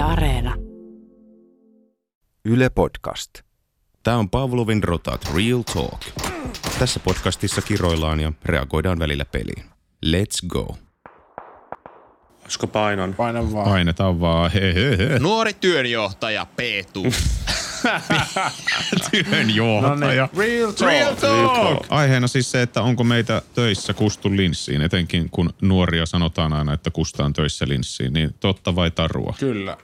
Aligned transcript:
Yle 0.00 0.08
Areena. 0.08 0.54
Yle 2.44 2.70
Podcast. 2.70 3.30
Tämä 4.02 4.16
on 4.16 4.30
Pavlovin 4.30 4.82
Rotat 4.82 5.30
Real 5.34 5.62
Talk. 5.62 6.00
Tässä 6.78 7.00
podcastissa 7.00 7.62
kiroillaan 7.62 8.20
ja 8.20 8.32
reagoidaan 8.44 8.98
välillä 8.98 9.24
peliin. 9.24 9.64
Let's 10.06 10.48
go. 10.48 10.76
Olisiko 12.42 12.66
painon? 12.66 13.14
Paina 13.14 13.52
vaan. 13.52 13.68
Painetaan 13.68 14.20
vaan. 14.20 14.50
He, 14.50 14.60
he, 14.74 14.98
he. 14.98 15.18
Nuori 15.18 15.54
työnjohtaja 15.54 16.46
Peetu. 16.56 17.02
Työnjohtaja. 19.10 20.28
No 20.28 20.38
niin, 20.42 20.50
real 20.50 20.72
talk. 20.72 20.90
Real 20.90 21.14
talk. 21.14 21.86
Aiheena 21.88 22.28
siis 22.28 22.50
se, 22.50 22.62
että 22.62 22.82
onko 22.82 23.04
meitä 23.04 23.42
töissä 23.54 23.94
kustu 23.94 24.30
linssiin, 24.36 24.82
etenkin 24.82 25.30
kun 25.30 25.50
nuoria 25.60 26.06
sanotaan 26.06 26.52
aina, 26.52 26.72
että 26.72 26.90
kustaan 26.90 27.32
töissä 27.32 27.68
linssiin, 27.68 28.12
niin 28.12 28.34
totta 28.40 28.76
vai 28.76 28.90
tarua? 28.90 29.34
Kyllä. 29.40 29.76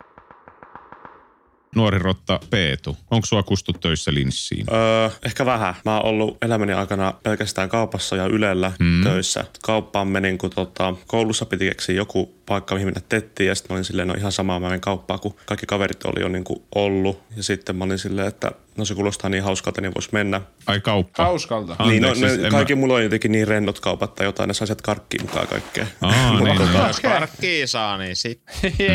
Nuori 1.76 1.98
rotta 1.98 2.40
Peetu, 2.50 2.96
onko 3.10 3.26
sua 3.26 3.42
kustu 3.42 3.72
töissä 3.72 4.14
linssiin? 4.14 4.66
Öö, 4.72 5.10
ehkä 5.26 5.46
vähän. 5.46 5.74
Mä 5.84 5.96
oon 5.96 6.04
ollut 6.04 6.36
elämäni 6.42 6.72
aikana 6.72 7.14
pelkästään 7.22 7.68
kaupassa 7.68 8.16
ja 8.16 8.26
Ylellä 8.26 8.72
mm. 8.78 9.04
töissä. 9.04 9.44
Kauppaan 9.62 10.08
menin, 10.08 10.38
kun 10.38 10.50
tota, 10.50 10.94
koulussa 11.06 11.46
piti 11.46 11.64
keksiä 11.64 11.94
joku 11.94 12.34
paikka, 12.46 12.74
mihin 12.74 12.86
mennä 12.86 13.00
tettiin. 13.08 13.48
Ja 13.48 13.54
sitten 13.54 13.74
mä 13.74 13.76
olin 13.76 13.84
silleen, 13.84 14.08
no 14.08 14.14
ihan 14.18 14.32
samaa 14.32 14.60
mä 14.60 14.66
menen 14.66 14.80
kauppaan, 14.80 15.20
kun 15.20 15.34
kaikki 15.46 15.66
kaverit 15.66 16.04
oli 16.04 16.20
jo 16.20 16.28
niin 16.28 16.44
kuin 16.44 16.62
ollut. 16.74 17.22
Ja 17.36 17.42
sitten 17.42 17.76
mä 17.76 17.84
olin 17.84 17.98
silleen, 17.98 18.28
että 18.28 18.50
no 18.76 18.84
se 18.84 18.94
kuulostaa 18.94 19.30
niin 19.30 19.42
hauskalta, 19.42 19.80
niin 19.80 19.94
vois 19.94 20.12
mennä. 20.12 20.40
Ai 20.66 20.80
kauppa. 20.80 21.24
Hauskalta. 21.24 21.72
Anteeksi, 21.78 21.90
niin, 21.90 22.02
no, 22.02 22.14
siis 22.14 22.38
ne, 22.40 22.44
en 22.46 22.50
kaikki 22.50 22.74
mä- 22.74 22.80
mulla 22.80 22.94
on 22.94 23.02
jotenkin 23.02 23.32
niin 23.32 23.48
rennot 23.48 23.80
kaupat 23.80 24.14
tai 24.14 24.26
jotain, 24.26 24.48
ne 24.48 24.54
saa 24.54 24.66
sieltä 24.66 24.82
karkkiin 24.82 25.22
mukaan 25.22 25.46
kaikkea. 25.46 25.86
Aa, 26.00 26.40
niin, 26.40 26.58
niin. 26.58 26.86
Jos 26.86 27.00
karkkia 27.00 27.66
saa, 27.66 27.98
niin 27.98 28.16
sit. 28.16 28.42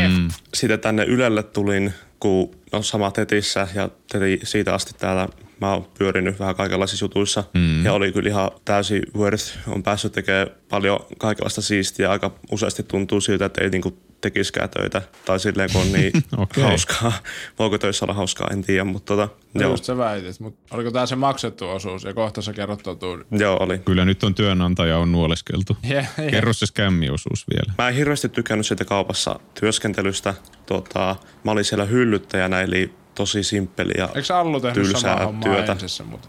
Mm. 0.07 0.27
Sitten 0.53 0.79
tänne 0.79 1.03
Ylelle 1.03 1.43
tulin, 1.43 1.93
kun 2.21 2.55
on 2.71 2.83
sama 2.83 3.11
tetissä 3.11 3.67
ja 3.73 3.89
teti 4.11 4.39
siitä 4.43 4.73
asti 4.73 4.93
täällä 4.97 5.27
mä 5.61 5.73
oon 5.73 5.87
pyörinyt 5.97 6.39
vähän 6.39 6.55
kaikenlaisissa 6.55 7.05
jutuissa 7.05 7.43
mm. 7.53 7.85
ja 7.85 7.93
oli 7.93 8.11
kyllä 8.11 8.29
ihan 8.29 8.51
täysin 8.65 9.03
worth. 9.17 9.57
On 9.67 9.83
päässyt 9.83 10.11
tekemään 10.11 10.47
paljon 10.69 10.99
kaikenlaista 11.17 11.61
siistiä. 11.61 12.11
Aika 12.11 12.31
useasti 12.51 12.83
tuntuu 12.83 13.21
siltä, 13.21 13.45
että 13.45 13.63
ei 13.63 13.69
niinku 13.69 13.97
tekiskään 14.21 14.69
töitä 14.69 15.01
tai 15.25 15.39
silleen 15.39 15.69
kun 15.71 15.81
on 15.81 15.91
niin 15.91 16.11
Okei. 16.37 16.63
hauskaa. 16.63 17.13
Voiko 17.59 17.77
töissä 17.77 18.05
olla 18.05 18.13
hauskaa, 18.13 18.47
en 18.51 18.61
tiedä, 18.61 18.83
mutta 18.83 19.15
tota, 19.15 19.29
No 19.53 19.61
joo, 19.61 19.71
just 19.71 19.83
sä 19.83 19.97
väitit, 19.97 20.39
mutta 20.39 20.75
oliko 20.75 20.91
tää 20.91 21.05
se 21.05 21.15
maksettu 21.15 21.69
osuus 21.69 22.03
ja 22.03 22.13
kohta 22.13 22.41
sä 22.41 22.53
kerrot 22.53 22.83
totuuden. 22.83 23.25
joo, 23.31 23.57
oli. 23.59 23.79
Kyllä 23.79 24.05
nyt 24.05 24.23
on 24.23 24.35
työnantaja 24.35 24.97
on 24.97 25.11
nuoleskeltu. 25.11 25.77
Yeah, 25.89 26.07
yeah. 26.19 26.31
Kerro 26.31 26.53
se 26.53 26.65
skämmiosuus 26.65 27.45
vielä. 27.55 27.73
Mä 27.77 27.89
en 27.89 27.95
hirveästi 27.95 28.29
tykännyt 28.29 28.67
siitä 28.67 28.85
kaupassa 28.85 29.39
työskentelystä. 29.59 30.33
Tota, 30.65 31.15
mä 31.43 31.51
olin 31.51 31.65
siellä 31.65 31.85
hyllyttäjänä, 31.85 32.61
eli 32.61 32.93
tosi 33.15 33.43
simppeli 33.43 33.93
ja 33.97 34.09
Eikö 34.15 34.35
Allu 34.35 34.59
tehnyt 34.59 34.73
tylsää 34.73 35.01
samaa 35.01 35.25
hommaa 35.25 35.43
työtä. 35.43 35.71
ensissä, 35.71 36.03
mutta... 36.03 36.27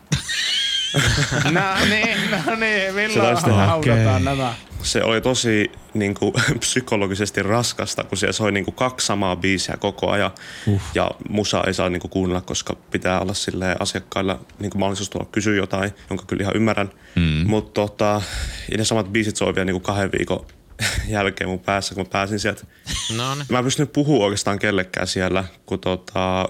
no 1.51 1.61
niin, 1.91 2.19
no 2.47 2.57
niin, 2.57 2.95
milloin 2.95 3.37
haudataan 3.37 4.25
nämä? 4.25 4.55
se 4.83 5.05
oli 5.05 5.21
tosi 5.21 5.73
niin 5.95 6.15
kuin, 6.15 6.33
psykologisesti 6.59 7.43
raskasta, 7.43 8.05
kun 8.05 8.19
siellä 8.19 8.33
soi 8.33 8.53
niin 8.53 8.65
kuin, 8.65 8.75
kaksi 8.75 9.07
samaa 9.07 9.37
biisiä 9.37 9.77
koko 9.77 10.11
ajan. 10.11 10.31
Uh. 10.67 10.81
Ja 10.95 11.11
musa 11.29 11.65
ei 11.67 11.75
saa 11.75 11.89
niin 11.89 12.01
kuin, 12.01 12.11
kuunnella, 12.11 12.41
koska 12.41 12.77
pitää 12.91 13.21
olla 13.21 13.35
silleen, 13.35 13.77
asiakkailla 13.81 14.41
niin 14.59 14.71
kuin, 14.71 14.81
mahdollisuus 14.81 15.11
tulla 15.11 15.27
kysyä 15.33 15.57
jotain, 15.57 15.91
jonka 16.11 16.25
kyllä 16.27 16.43
ihan 16.43 16.57
ymmärrän. 16.57 16.91
Mm. 17.15 17.45
Mutta 17.47 17.81
tota, 17.81 18.23
ja 18.71 18.79
ne 18.79 18.85
samat 18.85 19.13
biisit 19.13 19.37
soi 19.37 19.55
vielä 19.55 19.65
niin 19.65 19.75
kuin, 19.75 19.83
kahden 19.83 20.13
viikon 20.19 20.47
jälkeen 21.09 21.51
mun 21.51 21.61
päässä, 21.61 21.95
kun 21.95 22.05
mä 22.05 22.11
pääsin 22.13 22.41
sieltä. 22.41 22.63
No 23.17 23.35
niin. 23.35 23.47
Mä 23.49 23.59
en 23.59 23.65
pystynyt 23.65 23.93
puhua 23.93 24.25
oikeastaan 24.25 24.59
kellekään 24.59 25.07
siellä, 25.07 25.45
kun 25.67 25.81
tota, 25.81 26.49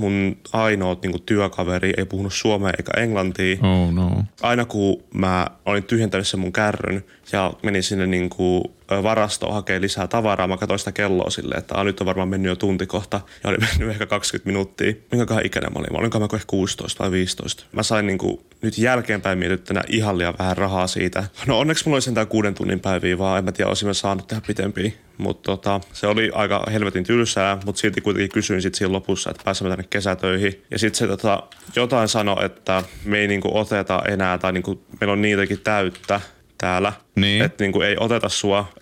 mun 0.00 0.36
ainoa 0.52 0.96
niin 1.02 1.12
kuin, 1.12 1.22
työkaveri 1.22 1.92
ei 1.96 2.04
puhunut 2.04 2.32
suomea 2.32 2.72
eikä 2.78 3.00
englantia 3.00 3.56
Oh 3.62 3.92
no. 3.92 4.24
aina 4.42 4.64
kun 4.64 5.02
mä 5.14 5.46
olin 5.66 5.84
tyhjentänyt 5.84 6.26
sen 6.28 6.40
mun 6.40 6.52
kärryn 6.52 7.04
ja 7.32 7.52
menin 7.62 7.82
sinne 7.82 8.06
niin 8.06 8.30
kuin 8.30 8.64
varastoon 9.02 9.54
hakemaan 9.54 9.82
lisää 9.82 10.06
tavaraa, 10.06 10.48
mä 10.48 10.56
katsoin 10.56 10.78
sitä 10.78 10.92
kelloa 10.92 11.30
silleen, 11.30 11.58
että 11.58 11.84
nyt 11.84 12.00
on 12.00 12.06
varmaan 12.06 12.28
mennyt 12.28 12.50
jo 12.50 12.56
tunti 12.56 12.86
kohta 12.86 13.20
ja 13.44 13.50
oli 13.50 13.58
mennyt 13.66 13.90
ehkä 13.90 14.06
20 14.06 14.48
minuuttia. 14.48 14.92
Minkäköhän 15.10 15.46
ikäinen 15.46 15.72
mä 15.72 15.78
olin? 15.78 15.92
Mä 15.92 15.98
olin 15.98 16.34
ehkä 16.34 16.46
16 16.46 16.98
tai 16.98 17.10
15. 17.10 17.64
Mä 17.72 17.82
sain 17.82 18.06
niin 18.06 18.18
kuin 18.18 18.40
nyt 18.62 18.78
jälkeenpäin 18.78 19.38
mietittynä 19.38 19.82
ihan 19.88 20.18
liian 20.18 20.34
vähän 20.38 20.56
rahaa 20.56 20.86
siitä. 20.86 21.24
No 21.46 21.58
onneksi 21.58 21.84
mulla 21.84 21.96
oli 21.96 22.02
sentään 22.02 22.26
kuuden 22.26 22.54
tunnin 22.54 22.80
päiviä, 22.80 23.18
vaan 23.18 23.38
en 23.38 23.44
mä 23.44 23.52
tiedä, 23.52 23.68
olisin 23.68 23.88
mä 23.88 23.94
saanut 23.94 24.26
tehdä 24.26 24.42
pitempiä. 24.46 24.92
Mutta 25.18 25.50
tota, 25.50 25.80
se 25.92 26.06
oli 26.06 26.30
aika 26.34 26.64
helvetin 26.72 27.04
tylsää, 27.04 27.58
mutta 27.64 27.80
silti 27.80 28.00
kuitenkin 28.00 28.30
kysyin 28.30 28.62
sit 28.62 28.74
siinä 28.74 28.92
lopussa, 28.92 29.30
että 29.30 29.44
pääsemme 29.44 29.70
tänne 29.70 29.86
kesätöihin. 29.90 30.62
Ja 30.70 30.78
sitten 30.78 30.98
se 30.98 31.06
tota, 31.06 31.42
jotain 31.76 32.08
sanoi, 32.08 32.44
että 32.44 32.82
me 33.04 33.18
ei 33.18 33.28
niinku 33.28 33.58
oteta 33.58 34.02
enää, 34.08 34.38
tai 34.38 34.52
niinku, 34.52 34.84
meillä 35.00 35.12
on 35.12 35.22
niitäkin 35.22 35.60
täyttä 35.60 36.20
täällä. 36.58 36.92
Niin. 37.16 37.44
Että 37.44 37.64
niinku 37.64 37.80
ei 37.80 37.96
oteta 38.00 38.28
sua, 38.28 38.72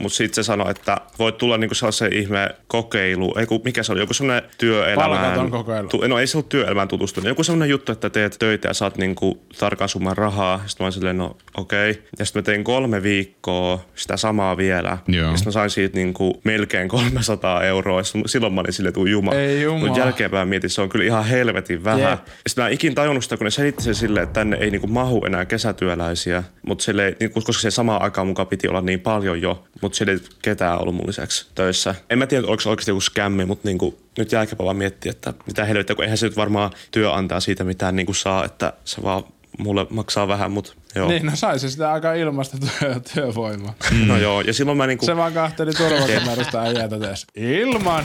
mutta 0.00 0.16
sitten 0.16 0.34
se 0.34 0.42
sanoi, 0.42 0.70
että 0.70 0.96
voit 1.18 1.38
tulla 1.38 1.58
niinku 1.58 1.74
sellaisen 1.74 2.12
ihme 2.12 2.48
kokeilu, 2.66 3.34
ei 3.38 3.46
kun, 3.46 3.60
mikä 3.64 3.82
se 3.82 3.92
oli, 3.92 4.00
joku 4.00 4.14
sellainen 4.14 4.50
työelämään. 4.58 5.10
Palkaton 5.10 5.50
kokeilu. 5.50 5.88
Tu, 5.88 6.06
no 6.08 6.18
ei 6.18 6.26
se 6.26 6.36
ollut 6.36 6.48
työelämään 6.48 6.88
tutustunut. 6.88 7.28
Joku 7.28 7.42
sellainen 7.42 7.68
juttu, 7.68 7.92
että 7.92 8.10
teet 8.10 8.36
töitä 8.38 8.68
ja 8.68 8.74
saat 8.74 8.98
niinku 8.98 9.42
tarkan 9.58 9.88
summan 9.88 10.16
rahaa. 10.16 10.62
Sitten 10.66 10.84
mä 10.84 10.86
olin 10.86 10.92
silleen, 10.92 11.18
no 11.18 11.36
okei. 11.56 11.90
Okay. 11.90 12.02
Ja 12.18 12.24
sitten 12.24 12.42
mä 12.42 12.44
tein 12.44 12.64
kolme 12.64 13.02
viikkoa 13.02 13.84
sitä 13.94 14.16
samaa 14.16 14.56
vielä. 14.56 14.98
Joo. 15.08 15.30
Ja 15.30 15.36
sitten 15.36 15.48
mä 15.48 15.52
sain 15.52 15.70
siitä 15.70 15.96
niinku 15.96 16.40
melkein 16.44 16.88
300 16.88 17.62
euroa. 17.64 18.00
Silloin 18.26 18.52
mä 18.52 18.60
olin 18.60 18.72
silleen, 18.72 18.94
että 18.96 19.10
juma. 19.10 19.32
Ei 19.34 19.62
jumala. 19.62 19.86
Mut 19.86 19.96
jälkeenpäin 19.96 20.48
mietin, 20.48 20.70
se 20.70 20.80
on 20.80 20.88
kyllä 20.88 21.04
ihan 21.04 21.24
helvetin 21.24 21.84
vähän. 21.84 22.00
Jep. 22.00 22.26
Ja 22.26 22.32
sitten 22.46 22.64
mä 22.64 22.68
en 22.68 22.74
ikin 22.74 22.94
tajunnut 22.94 23.24
sitä, 23.24 23.36
kun 23.36 23.44
ne 23.44 23.50
selitti 23.50 23.82
sen 23.82 23.94
silleen, 23.94 24.24
että 24.24 24.40
tänne 24.40 24.56
ei 24.56 24.70
niinku 24.70 24.86
mahu 24.86 25.24
enää 25.26 25.44
kesätyöläisiä. 25.44 26.42
Mutta 26.66 26.84
niinku, 27.20 27.40
koska 27.40 27.62
se 27.62 27.70
samaan 27.76 28.02
aikaan 28.02 28.26
mukaan 28.26 28.48
piti 28.48 28.68
olla 28.68 28.80
niin 28.80 29.00
paljon 29.00 29.42
jo. 29.42 29.64
Mutta 29.80 29.96
siellä 29.96 30.12
ei 30.12 30.18
ketään 30.42 30.80
ollut 30.80 30.94
mun 30.94 31.06
lisäksi 31.06 31.46
töissä. 31.54 31.94
En 32.10 32.18
mä 32.18 32.26
tiedä, 32.26 32.46
oliko 32.46 32.60
se 32.60 32.68
oikeasti 32.68 32.90
joku 32.90 33.00
skämmi, 33.00 33.44
mutta 33.44 33.68
niinku, 33.68 33.98
nyt 34.18 34.32
jälkeenpäin 34.32 34.64
vaan 34.64 34.76
miettiä, 34.76 35.10
että 35.10 35.34
mitä 35.46 35.64
helvettiä, 35.64 35.96
kun 35.96 36.04
eihän 36.04 36.18
se 36.18 36.26
nyt 36.26 36.36
varmaan 36.36 36.70
työ 36.90 37.12
antaa 37.12 37.40
siitä 37.40 37.64
mitään 37.64 37.96
niinku 37.96 38.14
saa, 38.14 38.44
että 38.44 38.72
se 38.84 39.02
vaan 39.02 39.24
mulle 39.58 39.86
maksaa 39.90 40.28
vähän, 40.28 40.50
mutta 40.50 40.72
joo. 40.94 41.08
Niin, 41.08 41.26
no 41.26 41.36
sai 41.36 41.58
se 41.58 41.70
sitä 41.70 41.92
aika 41.92 42.14
ilmasta 42.14 42.56
työ, 42.58 43.00
työvoimaa. 43.14 43.74
Mm. 43.90 44.06
No 44.06 44.16
joo, 44.16 44.40
ja 44.40 44.52
silloin 44.52 44.78
mä 44.78 44.86
niinku, 44.86 45.06
Se 45.06 45.16
vaan 45.16 45.32
kahteli 45.32 45.72
turvakomerosta 45.72 46.62
äijätä 46.62 46.98
tees. 46.98 47.26
Ilman! 47.34 48.04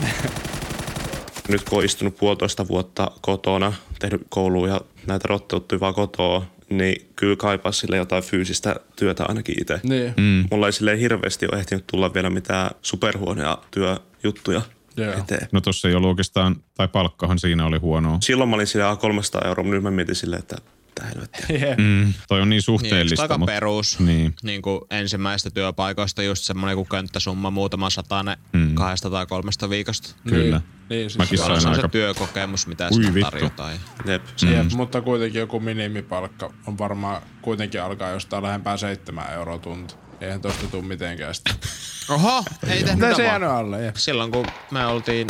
nyt 1.48 1.68
kun 1.68 1.78
on 1.78 1.84
istunut 1.84 2.16
puolitoista 2.16 2.68
vuotta 2.68 3.10
kotona, 3.20 3.72
tehnyt 3.98 4.22
kouluun 4.28 4.68
ja 4.68 4.80
näitä 5.06 5.28
rotteuttuja 5.28 5.80
vaan 5.80 5.94
kotoa, 5.94 6.46
niin 6.78 7.06
kyllä 7.16 7.36
kaipaa 7.36 7.72
sille 7.72 7.96
jotain 7.96 8.22
fyysistä 8.22 8.76
työtä 8.96 9.24
ainakin 9.24 9.60
itse. 9.60 9.80
Niin. 9.82 10.14
Mm. 10.16 10.46
Mulla 10.50 10.66
ei 10.66 10.72
silleen 10.72 10.98
hirveästi 10.98 11.46
ole 11.52 11.60
ehtinyt 11.60 11.86
tulla 11.86 12.14
vielä 12.14 12.30
mitään 12.30 12.70
superhuoneja 12.82 13.58
työjuttuja 13.70 14.62
Joo. 14.96 15.12
eteen. 15.12 15.48
No 15.52 15.60
tossa 15.60 15.88
ei 15.88 15.94
ollut 15.94 16.08
oikeastaan, 16.08 16.56
tai 16.74 16.88
palkkahan 16.88 17.38
siinä 17.38 17.66
oli 17.66 17.78
huonoa. 17.78 18.18
Silloin 18.20 18.50
mä 18.50 18.56
olin 18.56 18.66
sillä 18.66 18.96
300 18.96 19.42
euroa, 19.48 19.64
mutta 19.64 19.74
nyt 19.74 19.82
mä 19.82 19.90
mietin 19.90 20.14
silleen, 20.14 20.40
että 20.40 20.56
mitä 20.92 21.06
helvettiä. 21.14 21.46
Yeah. 21.58 21.76
Mm, 21.82 22.12
toi 22.28 22.40
on 22.40 22.48
niin 22.48 22.56
Niin, 22.56 22.62
suhteellista. 22.62 23.22
aika 23.22 23.38
mut- 23.38 23.46
perus. 23.46 24.00
Niin. 24.00 24.34
Niin 24.42 24.62
kuin 24.62 24.80
ensimmäistä 24.90 25.50
työpaikoista 25.50 26.22
just 26.22 26.44
semmoinen 26.44 26.76
kuin 26.76 26.88
könttäsumma, 26.88 27.50
muutama 27.50 27.90
satainen 27.90 28.36
mm. 28.52 28.74
kahdesta 28.74 29.10
tai 29.10 29.26
kolmesta 29.26 29.70
viikosta. 29.70 30.14
Kyllä. 30.28 30.56
Niin, 30.58 30.88
niin 30.88 31.10
siis 31.10 31.18
Mäkin 31.18 31.38
sain 31.38 31.60
Se 31.60 31.68
aika... 31.68 31.82
se 31.82 31.88
työkokemus, 31.88 32.66
mitä 32.66 32.88
Ui 32.92 33.04
sitä 33.04 33.20
tarjotaan. 33.20 33.72
Jep. 34.06 34.22
Jep, 34.50 34.72
mutta 34.72 35.00
kuitenkin 35.00 35.38
joku 35.40 35.60
minimipalkka 35.60 36.52
on 36.66 36.78
varmaan 36.78 37.22
kuitenkin 37.42 37.82
alkaa 37.82 38.10
jostain 38.10 38.42
lähempää 38.42 38.76
seitsemän 38.76 39.32
euroa 39.32 39.58
tunti. 39.58 39.94
Eihän 40.20 40.40
tosta 40.40 40.66
tuu 40.66 40.82
mitenkään 40.82 41.34
sitä. 41.34 41.50
Oho, 42.14 42.44
ei 42.66 42.84
tehnyt 42.84 43.16
se 43.16 43.22
jäänyt 43.24 43.48
alle? 43.48 43.84
Jep. 43.84 43.96
Silloin 43.96 44.30
kun 44.30 44.46
me 44.70 44.86
oltiin 44.86 45.26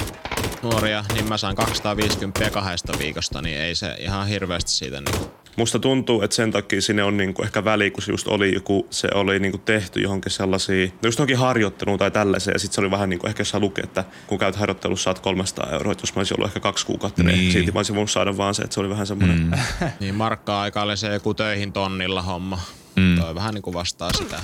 nuoria, 0.62 1.04
niin 1.14 1.28
mä 1.28 1.36
sain 1.36 1.56
250 1.56 2.50
kahdesta 2.50 2.92
viikosta, 2.98 3.42
niin 3.42 3.58
ei 3.58 3.74
se 3.74 3.96
ihan 3.98 4.26
hirveästi 4.26 4.70
siitä 4.70 5.00
niin 5.00 5.30
Musta 5.56 5.78
tuntuu, 5.78 6.22
että 6.22 6.36
sen 6.36 6.50
takia 6.50 6.82
sinne 6.82 7.02
on 7.02 7.16
niinku 7.16 7.42
ehkä 7.42 7.64
väli, 7.64 7.90
kun 7.90 8.02
se 8.02 8.12
just 8.12 8.28
oli 8.28 8.54
joku, 8.54 8.86
se 8.90 9.08
oli 9.14 9.38
niinku 9.38 9.58
tehty 9.58 10.00
johonkin 10.00 10.32
sellaisia, 10.32 10.86
no 10.86 10.92
just 11.08 11.18
johonkin 11.18 11.38
harjoitteluun 11.38 11.98
tai 11.98 12.10
tällaiseen, 12.10 12.54
ja 12.54 12.58
sitten 12.58 12.74
se 12.74 12.80
oli 12.80 12.90
vähän 12.90 13.10
niinku 13.10 13.26
ehkä 13.26 13.40
jos 13.40 13.50
sä 13.50 13.58
lukee, 13.60 13.84
että 13.84 14.04
kun 14.26 14.38
käyt 14.38 14.56
harjoittelussa 14.56 15.04
saat 15.04 15.18
300 15.18 15.68
euroa, 15.72 15.92
että 15.92 16.02
jos 16.02 16.14
mä 16.14 16.20
olisin 16.20 16.36
ollut 16.36 16.48
ehkä 16.50 16.60
kaksi 16.60 16.86
kuukautta, 16.86 17.22
niin, 17.22 17.38
Niin. 17.38 17.52
silti 17.52 17.72
mä 17.72 17.78
olisin 17.78 17.94
voinut 17.94 18.10
saada 18.10 18.36
vaan 18.36 18.54
se, 18.54 18.62
että 18.62 18.74
se 18.74 18.80
oli 18.80 18.88
vähän 18.88 19.06
semmoinen, 19.06 19.40
mm. 19.40 19.50
Niin 20.00 20.14
markka-aika 20.14 20.82
oli 20.82 20.96
se 20.96 21.12
joku 21.12 21.34
töihin 21.34 21.72
tonnilla 21.72 22.22
homma. 22.22 22.58
Mm. 22.96 23.18
Toi 23.20 23.34
vähän 23.34 23.54
niin 23.54 23.62
kuin 23.62 23.74
vastaa 23.74 24.10
sitä. 24.12 24.40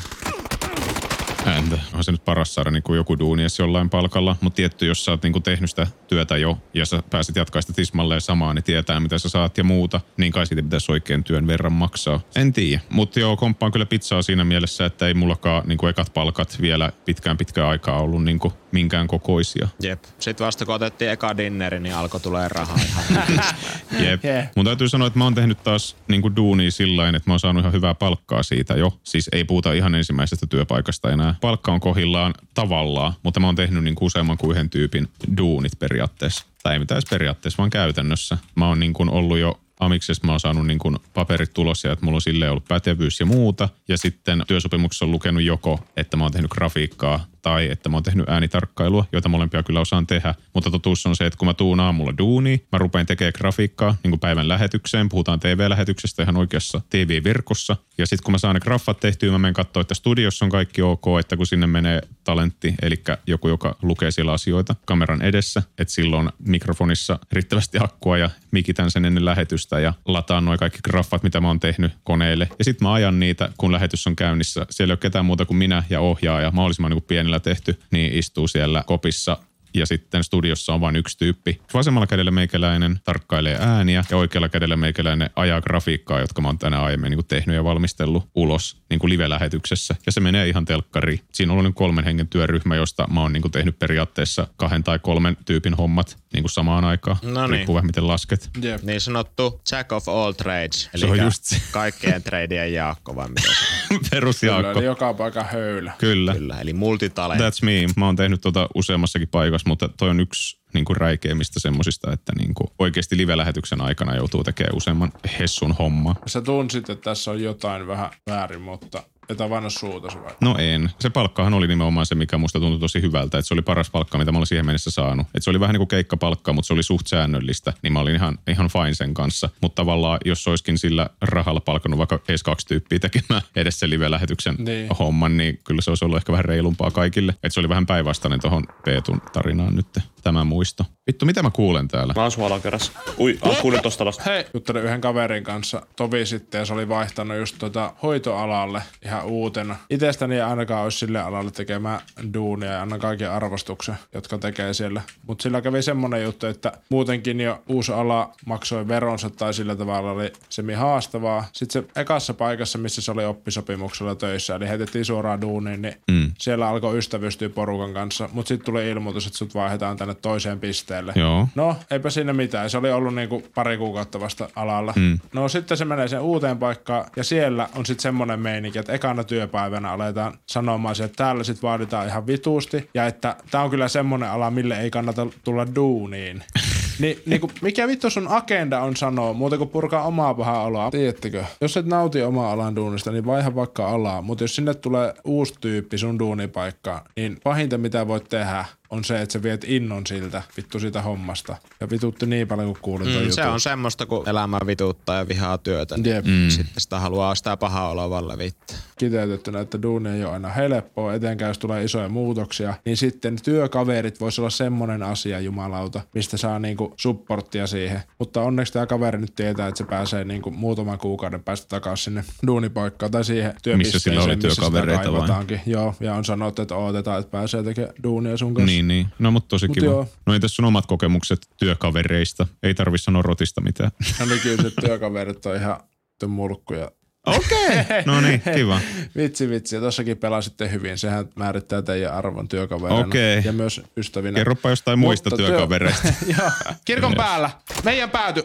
Entä? 1.57 1.79
On 1.95 2.05
se 2.05 2.13
nyt 2.13 2.25
paras 2.25 2.55
saada 2.55 2.71
niin 2.71 2.83
kuin 2.83 2.97
joku 2.97 3.19
duuni 3.19 3.43
edes 3.43 3.59
jollain 3.59 3.91
palkalla, 3.91 4.37
mutta 4.41 4.57
tietty, 4.57 4.87
jos 4.87 5.05
sä 5.05 5.11
oot 5.11 5.23
niin 5.23 5.33
kuin 5.33 5.43
tehnyt 5.43 5.71
sitä 5.71 5.87
työtä 6.09 6.37
jo 6.37 6.59
ja 6.75 6.87
sä 6.87 7.03
pääsit 7.11 7.37
jatkaa 7.37 7.63
sitä 7.63 7.73
tismalleen 7.73 8.21
samaa, 8.21 8.55
niin 8.55 8.65
tietää 8.65 9.01
mitä 9.01 9.19
sä 9.19 9.29
saat 9.29 9.59
ja 9.59 9.65
muuta, 9.65 10.01
niin 10.17 10.33
kai 10.33 10.47
siitä 10.47 10.63
pitäisi 10.63 10.93
oikein 10.93 11.25
työn 11.25 11.47
verran 11.47 11.73
maksaa. 11.73 12.21
En 12.37 12.53
tiedä, 12.53 12.81
mutta 12.91 13.21
joo, 13.21 13.37
komppaan 13.37 13.73
kyllä 13.73 13.87
pizzaa 13.87 14.23
siinä 14.23 14.45
mielessä, 14.45 14.87
että 14.87 15.09
ei 15.09 15.15
mullakaan 15.15 15.63
niin 15.67 15.79
kuin 15.79 15.91
ekat 15.91 16.15
palkat 16.15 16.61
vielä 16.61 16.93
pitkään 17.05 17.37
pitkään 17.37 17.69
aikaa 17.69 18.01
ollut 18.01 18.25
niin 18.25 18.39
kuin 18.39 18.55
minkään 18.73 19.07
kokoisia. 19.07 19.69
Jep. 19.83 20.05
Sitten 20.19 20.47
vasta 20.47 20.67
kun 20.67 20.75
otettiin 20.75 21.11
eka 21.11 21.37
dinneri, 21.37 21.81
niin 21.81 21.95
alkoi 21.95 22.21
tulee 22.21 22.49
rahaa 22.49 22.79
ihan. 22.89 23.05
Jep. 24.05 24.25
Jep. 24.25 24.47
Mun 24.57 24.65
täytyy 24.65 24.89
sanoa, 24.89 25.07
että 25.07 25.19
mä 25.19 25.25
oon 25.25 25.35
tehnyt 25.35 25.63
taas 25.63 25.97
niin 26.09 26.23
kuin 26.23 26.37
duunia 26.37 26.71
sillä 26.71 27.03
tavalla, 27.03 27.17
että 27.17 27.31
mä 27.31 27.33
oon 27.33 27.41
saanut 27.41 27.61
ihan 27.61 27.73
hyvää 27.73 27.95
palkkaa 27.95 28.43
siitä 28.43 28.75
jo. 28.75 28.99
Siis 29.05 29.29
ei 29.33 29.45
puhuta 29.45 29.73
ihan 29.73 29.95
ensimmäisestä 29.95 30.47
työpaikasta 30.47 31.11
enää. 31.11 31.35
Palkka 31.41 31.73
on 31.73 31.81
kohillaan 31.81 32.35
tavallaan, 32.55 33.13
mutta 33.23 33.41
mä 33.41 33.47
oon 33.47 33.57
tehnyt 33.57 33.85
niin 33.85 33.95
kuin 33.95 34.07
useamman 34.07 34.39
kuin 34.39 34.51
yhden 34.51 34.71
tyypin 34.71 35.09
duunit 35.37 35.79
periaatteessa. 35.79 36.47
Tai 36.63 36.73
ei 36.73 36.79
mitään 36.79 37.03
periaatteessa, 37.11 37.59
vaan 37.59 37.71
käytännössä. 37.71 38.39
Mä 38.55 38.69
oon 38.69 38.81
niin 38.81 38.93
kuin 38.93 39.11
ollut 39.11 39.39
jo 39.39 39.61
Amiksessa 39.81 40.27
mä 40.27 40.33
oon 40.33 40.41
saanut 40.41 40.67
niin 40.67 40.79
kuin 40.79 40.97
paperit 41.15 41.55
tulos 41.55 41.85
ja 41.85 41.93
että 41.93 42.05
mulla 42.05 42.17
on 42.17 42.23
silleen 42.23 42.51
ollut 42.51 42.69
pätevyys 42.69 43.21
ja 43.21 43.27
muuta. 43.27 43.69
Ja 43.89 43.99
sitten 43.99 44.45
työsopimuksessa 44.47 45.05
on 45.05 45.11
lukenut 45.11 45.43
joko, 45.43 45.81
että 45.97 46.17
mä 46.17 46.25
oon 46.25 46.33
tehnyt 46.33 46.51
grafiikkaa 46.51 47.27
tai 47.43 47.69
että 47.71 47.89
mä 47.89 47.97
oon 47.97 48.03
tehnyt 48.03 48.29
äänitarkkailua, 48.29 49.05
joita 49.13 49.29
molempia 49.29 49.63
kyllä 49.63 49.81
osaan 49.81 50.07
tehdä. 50.07 50.35
Mutta 50.55 50.71
totuus 50.71 51.07
on 51.07 51.17
se, 51.17 51.27
että 51.27 51.37
kun 51.37 51.49
mä 51.49 51.55
tuun 51.55 51.81
aamulla 51.81 52.19
duuni, 52.19 52.67
mä 52.73 52.79
rupean 52.79 53.07
tekemään 53.07 53.33
grafiikkaa 53.39 53.97
niin 54.03 54.11
kuin 54.11 54.21
päivän 54.21 54.49
lähetykseen, 54.49 55.09
puhutaan 55.09 55.41
TV-lähetyksestä 55.41 56.23
ihan 56.23 56.37
oikeassa 56.37 56.81
TV-verkossa. 56.91 57.77
Ja 57.99 58.07
sitten 58.07 58.25
kun 58.25 58.33
mä 58.33 58.39
saan 58.39 58.55
ne 58.55 58.61
graffat 58.61 59.01
tehtyä, 59.01 59.33
mä 59.33 59.39
menen 59.39 59.55
katsoa, 59.55 59.81
että 59.81 59.95
studiossa 59.95 60.45
on 60.45 60.51
kaikki 60.51 60.83
ok, 60.83 61.05
että 61.21 61.37
kun 61.37 61.47
sinne 61.47 61.67
menee 61.67 62.01
talentti, 62.25 62.75
eli 62.83 63.03
joku, 63.27 63.49
joka 63.49 63.77
lukee 63.83 64.11
siellä 64.11 64.33
asioita 64.33 64.75
kameran 64.85 65.23
edessä, 65.23 65.63
että 65.79 65.95
silloin 65.95 66.29
mikrofonissa 66.39 67.19
riittävästi 67.33 67.79
akkua 67.81 68.19
ja 68.19 68.31
mikitän 68.51 68.91
sen 68.91 69.05
ennen 69.05 69.25
lähetystä 69.25 69.81
ja 69.81 69.93
lataan 70.05 70.45
noin 70.45 70.59
kaikki 70.59 70.79
graffat, 70.85 71.23
mitä 71.23 71.41
mä 71.41 71.49
oon 71.49 71.61
tehnyt 71.61 71.93
koneelle. 72.05 72.49
Ja 72.59 72.65
sitten 72.65 72.89
mä 72.89 72.93
ajan 72.93 73.21
niitä, 73.21 73.53
kun 73.59 73.73
lähetys 73.73 74.07
on 74.07 74.17
käynnissä. 74.17 74.67
Siellä 74.71 74.93
ei 74.93 74.93
ole 74.93 74.99
ketään 74.99 75.25
muuta 75.25 75.45
kuin 75.45 75.57
minä 75.57 75.83
ja 75.91 76.01
ohjaaja, 76.01 76.51
mahdollisimman 76.51 76.91
niin 76.91 77.01
kuin 77.01 77.09
tehty, 77.41 77.81
niin 77.91 78.13
istuu 78.13 78.49
siellä 78.49 78.85
kopissa 78.87 79.37
ja 79.75 79.87
sitten 79.87 80.25
studiossa 80.25 80.75
on 80.75 80.81
vain 80.81 80.97
yksi 80.97 81.19
tyyppi. 81.19 81.61
Vasemmalla 81.75 82.07
kädellä 82.07 82.31
meikäläinen 82.31 83.01
tarkkailee 83.05 83.57
ääniä 83.61 84.05
ja 84.11 84.17
oikealla 84.17 84.49
kädellä 84.49 84.77
meikäläinen 84.77 85.31
ajaa 85.37 85.61
grafiikkaa, 85.61 86.21
jotka 86.21 86.43
mä 86.43 86.49
oon 86.49 86.59
tänä 86.59 86.83
aiemmin 86.83 87.11
niin 87.11 87.27
tehnyt 87.27 87.57
ja 87.57 87.65
valmistellut 87.65 88.29
ulos 88.35 88.77
niin 88.91 89.01
kuin 89.01 89.11
live-lähetyksessä. 89.11 89.95
Ja 90.07 90.13
se 90.13 90.21
menee 90.21 90.49
ihan 90.49 90.65
telkkariin. 90.65 91.21
Siinä 91.33 91.53
on 91.53 91.59
ollut 91.59 91.75
kolmen 91.75 92.05
hengen 92.05 92.29
työryhmä, 92.29 92.77
josta 92.77 93.07
mä 93.11 93.21
oon 93.21 93.33
niin 93.33 93.43
kuin 93.43 93.53
tehnyt 93.53 93.79
periaatteessa 93.79 94.47
kahden 94.57 94.85
tai 94.85 94.99
kolmen 94.99 95.37
tyypin 95.45 95.75
hommat 95.75 96.19
niin 96.33 96.43
kuin 96.43 96.51
samaan 96.51 96.85
aikaan. 96.85 97.17
No 97.23 97.47
niin. 97.47 97.51
Riippuu 97.51 97.75
vähän 97.75 97.87
miten 97.87 98.07
lasket. 98.07 98.51
Jep. 98.63 98.83
niin 98.83 99.01
sanottu 99.01 99.61
jack 99.73 99.93
of 99.93 100.09
all 100.09 100.33
trades. 100.33 100.91
Eli 100.95 101.05
on 101.05 101.19
just 101.19 101.45
se. 101.45 101.57
kaikkien 101.73 102.23
tradeien 102.23 102.73
Jaakko 102.73 103.17
vai 103.17 103.29
mitä 103.29 103.43
se 103.43 103.95
on? 103.95 104.01
Perus 104.11 104.41
Kyllä, 104.41 104.53
Jaakko. 104.53 104.79
eli 104.79 104.85
joka 104.87 105.15
paikka 105.15 105.45
höylä. 105.45 105.93
Kyllä. 105.99 106.33
Kyllä, 106.35 106.61
eli 106.61 106.73
multitalent. 106.73 107.41
That's 107.41 107.59
me. 107.65 107.87
Mä 107.97 108.07
oon 108.07 108.17
tehnyt 108.17 108.41
tota 108.41 108.69
useammassakin 108.75 109.29
paikassa, 109.29 109.69
mutta 109.69 109.89
toi 109.89 110.11
on 110.11 110.21
yksi 110.21 110.59
niin 110.75 110.85
kuin 110.85 110.97
räikeimmistä 110.97 111.61
semmosista, 111.61 112.13
että 112.13 112.33
niin 112.39 112.55
kuin 112.55 112.69
oikeasti 112.79 113.17
live-lähetyksen 113.17 113.81
aikana 113.81 114.17
joutuu 114.17 114.45
tekemään 114.45 114.77
useamman 114.77 115.13
hessun 115.39 115.73
homma. 115.73 116.15
Sä 116.27 116.41
tunsit, 116.41 116.91
että 116.91 117.11
tässä 117.11 117.31
on 117.31 117.43
jotain 117.43 117.87
vähän 117.87 118.11
väärin, 118.31 118.61
mutta 118.61 119.03
et 119.29 119.41
avannut 119.41 119.73
suutasi 119.73 120.19
vai? 120.23 120.33
No 120.41 120.55
en. 120.59 120.91
Se 121.01 121.11
palkkahan 121.11 121.55
oli 121.55 121.67
nimenomaan 121.67 122.07
se, 122.07 122.15
mikä 122.15 122.39
musta 122.39 122.61
tuntui 122.61 122.81
tosi 122.81 123.03
hyvältä. 123.03 123.39
Että 123.39 123.49
se 123.49 123.55
oli 123.55 123.63
paras 123.63 123.91
palkka, 123.91 124.19
mitä 124.19 124.33
mä 124.33 124.39
olin 124.39 124.47
siihen 124.47 124.67
mennessä 124.67 124.91
saanut. 124.91 125.27
Että 125.27 125.41
se 125.41 125.51
oli 125.51 125.61
vähän 125.61 125.73
niin 125.75 125.79
kuin 125.81 125.89
keikkapalkka, 125.89 126.53
mutta 126.53 126.67
se 126.67 126.73
oli 126.73 126.83
suht 126.83 127.07
säännöllistä. 127.07 127.73
Niin 127.83 127.93
mä 127.93 128.01
olin 128.01 128.15
ihan, 128.15 128.39
ihan 128.49 128.69
fine 128.69 128.95
sen 128.95 129.15
kanssa. 129.15 129.49
Mutta 129.61 129.83
tavallaan, 129.83 130.19
jos 130.25 130.49
olisikin 130.49 130.79
sillä 130.79 131.11
rahalla 131.23 131.61
palkannut 131.61 131.99
vaikka 131.99 132.21
edes 132.29 132.43
kaksi 132.43 132.67
tyyppiä 132.67 132.99
tekemään 132.99 133.43
edes 133.57 133.81
se 133.81 133.91
live-lähetyksen 133.91 134.55
Niin. 134.59 134.89
homman, 134.99 135.37
niin 135.37 135.61
kyllä 135.65 135.83
se 135.83 135.91
olisi 135.91 136.05
ollut 136.05 136.17
ehkä 136.17 136.33
vähän 136.33 136.45
reilumpaa 136.45 136.91
kaikille. 136.91 137.33
Että 137.33 137.51
se 137.51 137.61
oli 137.61 137.69
vähän 137.69 137.87
päinvastainen 137.87 138.41
tuohon 138.41 138.65
Peetun 138.85 139.21
tarinaan 139.33 139.77
nyt 139.77 139.87
tämä 140.23 140.45
muisto. 140.45 140.85
Vittu, 141.07 141.27
mitä 141.27 141.43
mä 141.43 141.51
kuulen 141.51 141.89
täällä? 141.89 142.13
Mä 142.17 142.25
asun 142.25 142.47
alakerrassa. 142.47 142.93
Ui, 143.19 143.39
ah, 143.43 143.61
kuulin 143.61 143.83
tosta 143.83 144.05
alas. 144.05 144.27
Hei, 144.27 144.45
juttelin 144.55 144.83
yhden 144.85 145.01
kaverin 145.01 145.45
kanssa 145.45 145.87
tovi 145.97 146.27
sitten 146.27 146.59
ja 146.59 146.65
se 146.65 146.73
oli 146.73 146.89
vaihtanut 146.89 147.37
just 147.37 147.57
tota 147.59 147.95
hoitoalalle 148.03 148.83
ihan 149.05 149.18
uutena. 149.23 149.77
Itestäni 149.91 150.35
ei 150.35 150.41
ainakaan 150.41 150.85
olisi 150.85 150.99
sille 150.99 151.21
alalle 151.21 151.51
tekemään 151.51 152.01
duunia 152.35 152.73
ja 152.73 152.83
annan 152.83 153.01
kaiken 153.01 153.31
arvostuksen, 153.31 153.95
jotka 154.15 154.39
tekee 154.39 154.75
siellä. 154.75 155.03
Mutta 155.27 155.43
sillä 155.43 155.61
kävi 155.61 155.83
semmonen 155.83 156.23
juttu, 156.23 156.47
että 156.47 156.73
muutenkin 156.89 157.41
jo 157.41 157.63
uusi 157.69 157.93
ala 157.93 158.33
maksoi 158.47 158.89
veronsa 158.89 159.31
tai 159.31 159.55
sillä 159.55 159.77
tavalla 159.77 160.11
oli 160.11 160.33
semi 160.49 160.75
haastavaa. 160.75 161.45
Sitten 161.53 161.83
se 161.83 162.01
ekassa 162.01 162.35
paikassa, 162.35 162.79
missä 162.79 163.03
se 163.03 163.11
oli 163.11 163.25
oppisopimuksella 163.25 164.15
töissä, 164.15 164.55
eli 164.55 164.69
heitettiin 164.69 165.05
suoraan 165.05 165.41
duuniin, 165.41 165.83
niin 165.83 165.95
mm. 166.11 166.33
siellä 166.39 166.69
alkoi 166.69 166.99
ystävystyä 166.99 167.49
porukan 167.49 167.95
kanssa. 167.95 168.29
Mutta 168.33 168.49
sitten 168.49 168.67
tuli 168.67 168.91
ilmoitus, 168.91 169.27
että 169.27 169.39
sut 169.39 169.55
vaihdetaan 169.55 169.97
tänne 169.97 170.15
toiseen 170.15 170.61
pisteelle. 170.61 171.13
Joo. 171.17 171.49
No, 171.55 171.77
eipä 171.91 172.11
siinä 172.11 172.33
mitään. 172.33 172.71
Se 172.71 172.79
oli 172.79 172.91
ollut 172.91 173.15
niinku 173.15 173.43
pari 173.55 173.79
kuukautta 173.79 174.21
vasta 174.21 174.49
alalla. 174.57 174.93
Mm. 174.97 175.19
No 175.33 175.49
sitten 175.49 175.77
se 175.77 175.85
menee 175.85 176.09
sen 176.09 176.21
uuteen 176.21 176.59
paikkaan 176.59 177.05
ja 177.17 177.25
siellä 177.25 177.69
on 177.75 177.87
sitten 177.87 178.03
semmoinen 178.03 178.41
meininki, 178.41 178.79
että 178.79 178.93
ekana 179.09 179.25
työpäivänä 179.25 179.93
aletaan 179.93 180.39
sanomaan 180.47 180.95
se, 180.95 181.05
että 181.05 181.17
täällä 181.17 181.45
sitten 181.45 181.63
vaaditaan 181.69 182.07
ihan 182.07 182.27
vituusti 182.27 182.91
ja 182.95 183.07
että 183.07 183.37
tämä 183.51 183.65
on 183.65 183.71
kyllä 183.71 183.89
semmoinen 183.89 184.31
ala, 184.31 184.51
mille 184.51 184.81
ei 184.81 184.91
kannata 184.91 185.27
tulla 185.45 185.67
duuniin. 185.75 186.43
Niin, 186.99 187.23
niinku, 187.27 187.51
mikä 187.63 187.89
vittu 187.89 188.11
sun 188.11 188.29
agenda 188.29 188.81
on 188.81 188.97
sanoa, 188.97 189.33
muuta 189.33 189.59
kuin 189.59 189.71
purkaa 189.71 190.03
omaa 190.03 190.35
pahaa 190.35 190.63
oloa? 190.65 190.91
Tiedättekö, 190.91 191.45
jos 191.61 191.77
et 191.77 191.87
nauti 191.87 192.23
omaa 192.23 192.53
alan 192.53 192.77
duunista, 192.77 193.11
niin 193.13 193.27
vaiha 193.27 193.55
vaikka 193.55 193.89
alaa. 193.89 194.23
Mutta 194.23 194.45
jos 194.45 194.57
sinne 194.57 194.75
tulee 194.75 195.15
uusi 195.25 195.55
tyyppi 195.61 195.99
sun 195.99 196.19
duunipaikkaan, 196.19 197.01
niin 197.17 197.39
pahinta 197.45 197.79
mitä 197.79 198.09
voit 198.09 198.29
tehdä 198.29 198.65
on 198.91 199.05
se, 199.05 199.23
että 199.23 199.33
sä 199.33 199.43
viet 199.43 199.65
innon 199.69 200.07
siltä, 200.07 200.43
vittu 200.57 200.81
siitä 200.81 201.03
hommasta. 201.03 201.57
Ja 201.81 201.91
vitutti 201.91 202.27
niin 202.27 202.49
paljon, 202.49 202.67
kun 202.73 202.83
kuulin 202.83 203.13
ton 203.13 203.23
Mm, 203.25 203.31
se 203.31 203.41
jutun. 203.41 203.53
on 203.55 203.61
semmoista, 203.61 204.07
kun 204.07 204.29
elämä 204.29 204.59
vituttaa 204.67 205.17
ja 205.17 205.29
vihaa 205.29 205.59
työtä. 205.59 205.97
Niin 205.97 206.07
Jep. 206.15 206.25
Mm. 206.25 206.49
Sitten 206.49 206.81
sitä 206.81 206.99
haluaa 206.99 207.35
sitä 207.35 207.57
pahaa 207.57 207.89
oloa 207.89 208.11
vaan 208.11 208.29
levittää. 208.29 208.77
Kiteytettynä, 208.99 209.61
että 209.61 209.83
duuni 209.83 210.11
ei 210.11 210.25
ole 210.25 210.33
aina 210.33 210.49
helppoa, 210.49 211.15
etenkään 211.15 211.51
jos 211.51 211.59
tulee 211.59 211.85
isoja 211.85 212.09
muutoksia, 212.09 212.75
niin 212.85 212.97
sitten 212.97 213.37
työkaverit 213.45 214.21
voisi 214.21 214.41
olla 214.41 214.51
semmoinen 214.51 215.03
asia, 215.03 215.41
jumalauta, 215.41 216.01
mistä 216.15 216.37
saa 216.37 216.59
niinku 216.59 216.95
supporttia 216.97 217.67
siihen. 217.67 218.03
Mutta 218.19 218.43
onneksi 218.43 218.73
tämä 218.73 218.87
kaveri 218.87 219.19
nyt 219.19 219.35
tietää, 219.35 219.69
että 219.69 219.79
se 219.79 219.85
pääsee 219.85 220.25
niinku 220.25 220.51
muutaman 220.51 220.99
kuukauden 220.99 221.43
päästä 221.43 221.69
takaisin 221.69 222.05
sinne 222.05 222.25
duunipaikkaan 222.47 223.13
tai 223.13 223.25
siihen 223.25 223.55
työpisteeseen, 223.63 224.01
sillä 224.01 224.25
oli 224.25 224.37
missä 224.37 224.51
sitä 224.51 224.61
työkavereita. 224.61 225.61
Joo, 225.67 225.95
ja 226.01 226.15
on 226.15 226.25
sanottu, 226.25 226.63
että 226.63 226.77
odotetaan, 226.77 227.21
että 227.21 227.31
pääsee 227.31 227.63
tekemään 227.63 227.95
duunia 228.03 228.37
sun 228.37 228.55
kanssa. 228.55 228.67
Niin, 228.67 228.89
niin. 228.89 229.07
No, 229.19 229.31
mutta 229.31 229.49
tosi 229.49 229.67
Mut 229.67 229.75
kiva. 229.75 229.87
joo. 229.87 230.09
No 230.27 230.35
entäs 230.35 230.57
sun 230.57 230.65
omat 230.65 230.87
kokemukset 230.87 231.39
työkavereista? 231.57 232.47
Ei 232.63 232.75
tarvi 232.75 232.99
sanoa 232.99 233.23
rotista 233.23 233.61
mitään. 233.61 233.91
No 234.21 234.27
nykyiset 234.27 234.75
työkaverit 234.81 235.47
on 235.47 235.57
ihan 235.57 235.81
mulkkuja. 236.27 236.91
Okei. 237.37 237.81
Okay. 237.81 238.03
No 238.07 238.21
niin, 238.21 238.43
kiva. 238.57 238.81
Vitsi, 239.17 239.51
vitsi. 239.51 239.77
Ja 239.77 239.81
tossakin 239.81 240.17
pelasitte 240.17 240.71
hyvin. 240.71 240.99
Sehän 240.99 241.29
määrittää 241.35 241.83
teidän 241.83 242.15
arvon 242.15 242.49
työkaverina. 242.49 243.01
Okei. 243.01 243.43
Ja 243.45 243.53
myös 243.53 243.81
ystävinä. 243.97 244.35
Kerropa 244.35 244.71
jostain 244.71 244.99
muista 244.99 245.31
Mutta 245.31 245.37
työ- 245.43 245.49
työkavereista. 245.49 246.09
Joo. 246.39 246.51
Kirkon 246.85 247.15
päällä. 247.17 247.51
Meidän 247.85 248.11
pääty. 248.11 248.45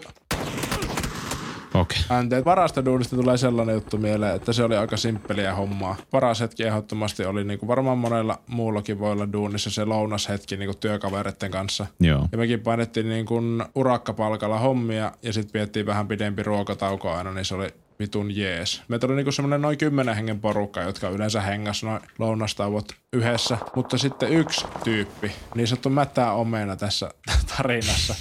Okei. 1.73 1.97
Okay. 2.05 2.17
Anteet. 2.17 2.45
Varastoduunista 2.45 3.15
tulee 3.15 3.37
sellainen 3.37 3.73
juttu 3.73 3.97
mieleen, 3.97 4.35
että 4.35 4.53
se 4.53 4.63
oli 4.63 4.75
aika 4.75 4.97
simppeliä 4.97 5.53
hommaa. 5.55 5.95
Paras 6.11 6.39
hetki 6.39 6.63
ehdottomasti 6.63 7.25
oli 7.25 7.43
niin 7.43 7.59
kuin 7.59 7.67
varmaan 7.67 7.97
monella 7.97 8.39
muullakin 8.47 8.99
voi 8.99 9.11
olla 9.11 9.33
duunissa 9.33 9.69
se 9.69 9.85
lounashetki 9.85 10.57
niin 10.57 10.67
kuin 10.67 10.77
työkavereiden 10.77 11.51
kanssa. 11.51 11.85
Joo. 11.99 12.27
Ja 12.31 12.37
mekin 12.37 12.59
painettiin 12.59 13.09
niin 13.09 13.25
kuin 13.25 13.63
urakkapalkalla 13.75 14.59
hommia 14.59 15.11
ja 15.21 15.33
sitten 15.33 15.53
piettiin 15.53 15.85
vähän 15.85 16.07
pidempi 16.07 16.43
ruokatauko 16.43 17.11
aina, 17.11 17.31
niin 17.31 17.45
se 17.45 17.55
oli 17.55 17.67
vitun 17.99 18.35
jees. 18.35 18.81
Meitä 18.87 19.07
oli 19.07 19.15
niinku 19.15 19.31
semmoinen 19.31 19.61
noin 19.61 19.77
kymmenen 19.77 20.15
hengen 20.15 20.39
porukka, 20.39 20.81
jotka 20.81 21.09
yleensä 21.09 21.41
hengas 21.41 21.83
noin 21.83 22.01
lounastauot 22.19 22.85
yhdessä. 23.13 23.57
Mutta 23.75 23.97
sitten 23.97 24.29
yksi 24.31 24.65
tyyppi, 24.83 25.31
niin 25.55 25.67
sanottu 25.67 25.89
mättää 25.89 26.33
omena 26.33 26.75
tässä 26.75 27.09
tarinassa. 27.57 28.15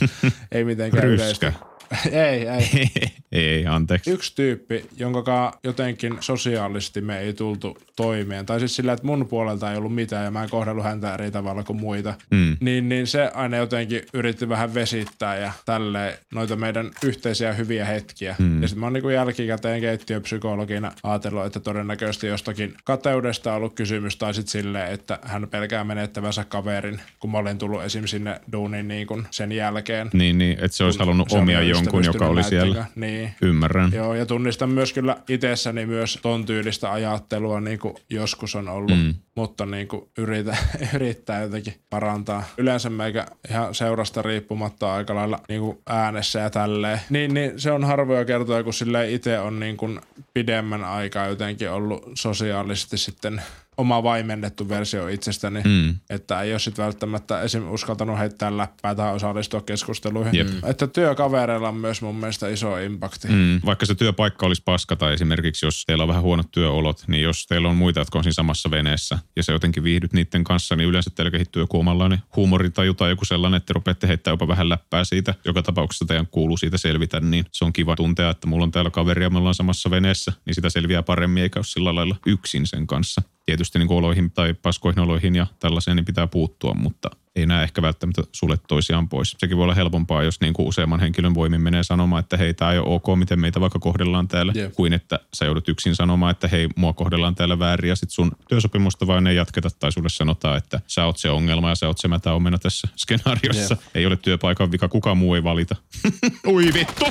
ei 0.53 0.65
mitenkään 0.65 1.05
Ryskä. 1.05 1.25
yleistä. 1.47 1.72
ei, 2.13 2.49
ei. 2.49 2.89
ei, 3.33 3.67
anteeksi. 3.67 4.11
Yksi 4.11 4.35
tyyppi, 4.35 4.85
jonka 4.97 5.59
jotenkin 5.65 6.17
sosiaalisesti 6.21 7.01
me 7.01 7.19
ei 7.19 7.33
tultu 7.33 7.79
toimeen. 7.97 8.47
Tai 8.47 8.59
siis 8.59 8.77
sillä, 8.77 8.93
että 8.93 9.07
mun 9.07 9.27
puolelta 9.29 9.71
ei 9.71 9.77
ollut 9.77 9.95
mitään 9.95 10.25
ja 10.25 10.31
mä 10.31 10.43
en 10.43 10.51
kohdellut 10.51 10.85
häntä 10.85 11.15
eri 11.15 11.31
tavalla 11.31 11.63
kuin 11.63 11.81
muita. 11.81 12.15
Mm. 12.31 12.57
Niin, 12.61 12.89
niin 12.89 13.07
se 13.07 13.31
aina 13.35 13.57
jotenkin 13.57 14.03
yritti 14.13 14.49
vähän 14.49 14.75
vesittää 14.75 15.37
ja 15.37 15.53
tälleen 15.65 16.19
noita 16.35 16.57
meidän 16.57 16.91
yhteisiä 17.05 17.53
hyviä 17.53 17.85
hetkiä. 17.85 18.37
Mm. 18.39 18.63
Ja 18.63 18.69
sitten 18.69 18.81
mä 18.81 18.87
oon 18.87 18.93
niinku 18.93 19.09
jälkikäteen 19.09 19.81
keittiöpsykologina 19.81 20.93
ajatellut, 21.03 21.47
että 21.47 21.61
todennäköisesti 21.61 22.27
jostakin 22.27 22.75
kateudesta 22.85 23.51
on 23.51 23.57
ollut 23.57 23.75
kysymys 23.75 24.17
tai 24.17 24.35
sitten 24.35 24.51
silleen, 24.51 24.93
että 24.93 25.19
hän 25.23 25.49
pelkää 25.49 25.85
menettävänsä 25.85 26.45
kaverin, 26.45 27.01
kun 27.21 27.31
mä 27.31 27.39
olin 27.39 27.59
tullut 27.59 27.83
esim. 27.83 28.07
sinne 28.07 28.41
duuniin 28.53 28.89
niin 28.89 29.07
kun 29.07 29.27
sen 29.31 29.53
jälkeen. 29.53 30.11
Niin, 30.13 30.39
niin, 30.39 30.53
että 30.53 30.77
se 30.77 30.85
olisi 30.85 30.99
halunnut 30.99 31.33
omia 31.33 31.63
jonkun, 31.63 31.82
ystävystynyt 31.87 32.15
joka 32.15 32.27
oli 32.27 32.43
siellä. 32.43 32.75
näyttikö. 32.75 33.01
Niin. 33.01 33.35
Ymmärrän. 33.43 33.93
Joo, 33.93 34.15
ja 34.15 34.27
tunnistan 34.27 34.71
myös 34.71 34.93
kyllä 34.93 35.17
itsessäni 35.29 35.87
myös 35.87 36.19
ton 36.23 36.47
tyylistä 36.47 36.93
ajattelua, 36.93 37.61
niin 37.61 37.79
kuin 37.79 37.95
joskus 38.11 38.55
on 38.55 38.69
ollut, 38.69 38.99
mm. 38.99 39.15
mutta 39.35 39.67
niin 39.67 39.89
kuin 39.89 40.11
yritä, 40.19 40.57
yrittää 40.95 41.43
jotenkin 41.43 41.75
parantaa. 41.91 42.45
Yleensä 42.59 42.91
meikä 42.91 43.27
ihan 43.51 43.75
seurasta 43.75 44.23
riippumatta 44.23 44.95
aika 44.95 45.15
lailla 45.15 45.39
niin 45.49 45.61
kuin 45.61 45.79
äänessä 45.87 46.39
ja 46.39 46.51
tälleen. 46.51 47.01
Niin, 47.11 47.35
niin 47.35 47.61
se 47.61 47.73
on 47.73 47.85
harvoja 47.85 48.25
kertoja, 48.25 48.65
kun 48.65 48.75
sille 48.75 49.13
itse 49.13 49.39
on 49.39 49.61
niin 49.61 49.77
kuin 49.77 50.01
pidemmän 50.35 50.85
aikaa 50.85 51.27
jotenkin 51.27 51.71
ollut 51.71 52.11
sosiaalisesti 52.15 52.99
sitten 52.99 53.43
oma 53.77 54.03
vaimennettu 54.03 54.69
versio 54.69 55.09
itsestäni, 55.09 55.61
mm. 55.65 55.95
että 56.11 56.43
ei 56.43 56.53
ole 56.53 56.59
sitten 56.59 56.85
välttämättä 56.85 57.43
esim. 57.43 57.71
uskaltanut 57.71 58.19
heittää 58.19 58.57
läppää 58.57 58.95
tai 58.95 59.15
osallistua 59.15 59.61
keskusteluihin. 59.61 60.35
Jep. 60.35 60.49
Että 60.65 60.87
työkavereilla 60.87 61.69
on 61.69 61.77
myös 61.77 62.03
mun 62.03 62.17
mielestä 62.17 62.49
iso 62.49 62.77
impakti. 62.77 63.29
Mm. 63.29 63.61
Vaikka 63.67 63.87
se 63.87 63.95
työpaikka 63.95 64.47
olisi 64.47 64.63
paska 64.65 64.97
tai 64.97 65.13
esimerkiksi 65.13 65.67
jos 65.67 65.85
teillä 65.87 66.05
on 66.05 66.09
vähän 66.09 66.23
huonot 66.23 66.51
työolot, 66.51 67.05
niin 67.07 67.23
jos 67.23 67.47
teillä 67.47 67.69
on 67.69 67.77
muita, 67.77 68.01
jotka 68.01 68.19
on 68.19 68.25
siinä 68.25 68.33
samassa 68.33 68.71
veneessä 68.71 69.19
ja 69.37 69.43
se 69.43 69.53
jotenkin 69.53 69.85
viihdyt 69.85 70.13
niiden 70.13 70.45
kanssa, 70.45 70.77
niin 70.77 70.89
yleensä 70.89 71.11
teillä 71.15 71.31
kehittyy 71.31 71.63
joku 71.63 71.81
omanlainen 71.81 72.19
huumoritaju 72.37 72.95
tai 72.95 73.11
joku 73.11 73.25
sellainen, 73.25 73.57
että 73.57 73.67
te 73.67 73.73
rupeatte 73.73 74.09
heittää 74.09 74.33
jopa 74.33 74.49
vähän 74.49 74.69
läppää 74.69 75.05
siitä. 75.05 75.35
Joka 75.45 75.63
tapauksessa 75.63 76.05
teidän 76.05 76.27
kuuluu 76.27 76.57
siitä 76.57 76.79
selvitä, 76.79 77.21
niin 77.21 77.45
se 77.53 77.65
on 77.65 77.73
kiva 77.73 77.97
tuntea, 77.97 78.31
että 78.31 78.47
mulla 78.47 78.65
on 78.65 78.71
täällä 78.71 78.91
kaveria, 78.91 79.31
me 79.31 79.39
ollaan 79.39 79.55
samassa 79.55 79.91
veneessä, 79.91 80.33
niin 80.47 80.55
sitä 80.55 80.71
selviää 80.71 81.03
paremmin 81.03 81.43
eikä 81.43 81.59
ole 81.59 81.65
sillä 81.65 81.95
lailla 81.95 82.17
yksin 82.27 82.67
sen 82.67 82.87
kanssa. 82.87 83.23
Tietysti 83.47 83.79
niin 83.79 83.93
oloihin 83.93 84.31
tai 84.31 84.55
paskoihin 84.55 85.01
oloihin 85.01 85.35
ja 85.35 85.47
tällaiseen 85.59 85.97
niin 85.97 86.05
pitää 86.05 86.27
puuttua, 86.27 86.75
mutta 86.75 87.11
ei 87.37 87.47
nämä 87.47 87.63
ehkä 87.63 87.83
välttämättä 87.83 88.23
sulle 88.33 88.59
toisiaan 88.69 89.09
pois. 89.09 89.37
Sekin 89.39 89.57
voi 89.57 89.65
olla 89.65 89.75
helpompaa, 89.75 90.23
jos 90.23 90.41
niin 90.41 90.53
kuin 90.53 90.69
useamman 90.69 91.01
henkilön 91.01 91.35
voimin 91.35 91.61
menee 91.61 91.83
sanomaan, 91.83 92.21
että 92.21 92.37
hei, 92.37 92.55
tämä 92.55 92.73
ei 92.73 92.79
ole 92.79 92.95
ok, 92.95 93.19
miten 93.19 93.41
meitä 93.41 93.61
vaikka 93.61 93.79
kohdellaan 93.79 94.29
täällä, 94.29 94.53
Jep. 94.57 94.73
kuin 94.73 94.93
että 94.93 95.21
sä 95.35 95.45
joudut 95.45 95.69
yksin 95.69 95.95
sanomaan, 95.95 96.31
että 96.31 96.49
hei, 96.49 96.69
mua 96.77 96.93
kohdellaan 96.93 97.35
täällä 97.35 97.59
väärin 97.59 97.89
ja 97.89 97.97
sit 97.97 98.11
sun 98.11 98.33
työsopimusta 98.49 99.07
vaan 99.07 99.27
ei 99.27 99.37
jatketa 99.37 99.69
tai 99.71 99.93
sulle 99.93 100.09
sanotaan, 100.09 100.59
että 100.59 100.81
sä 100.87 101.05
oot 101.05 101.19
se 101.19 101.31
ongelma 101.31 101.69
ja 101.69 101.75
sä 101.75 101.87
oot 101.87 101.99
se 101.99 102.09
mätä 102.09 102.33
omena 102.33 102.59
tässä 102.59 102.89
skenaariossa. 102.97 103.75
Jep. 103.75 103.97
Ei 103.97 104.07
ole 104.07 104.17
työpaikan 104.17 104.73
vika, 104.73 104.89
kukaan 104.89 105.19
muu 105.19 105.35
ei 105.35 105.43
valita. 105.43 105.77
Ui 106.53 106.65
vittu! 106.75 107.05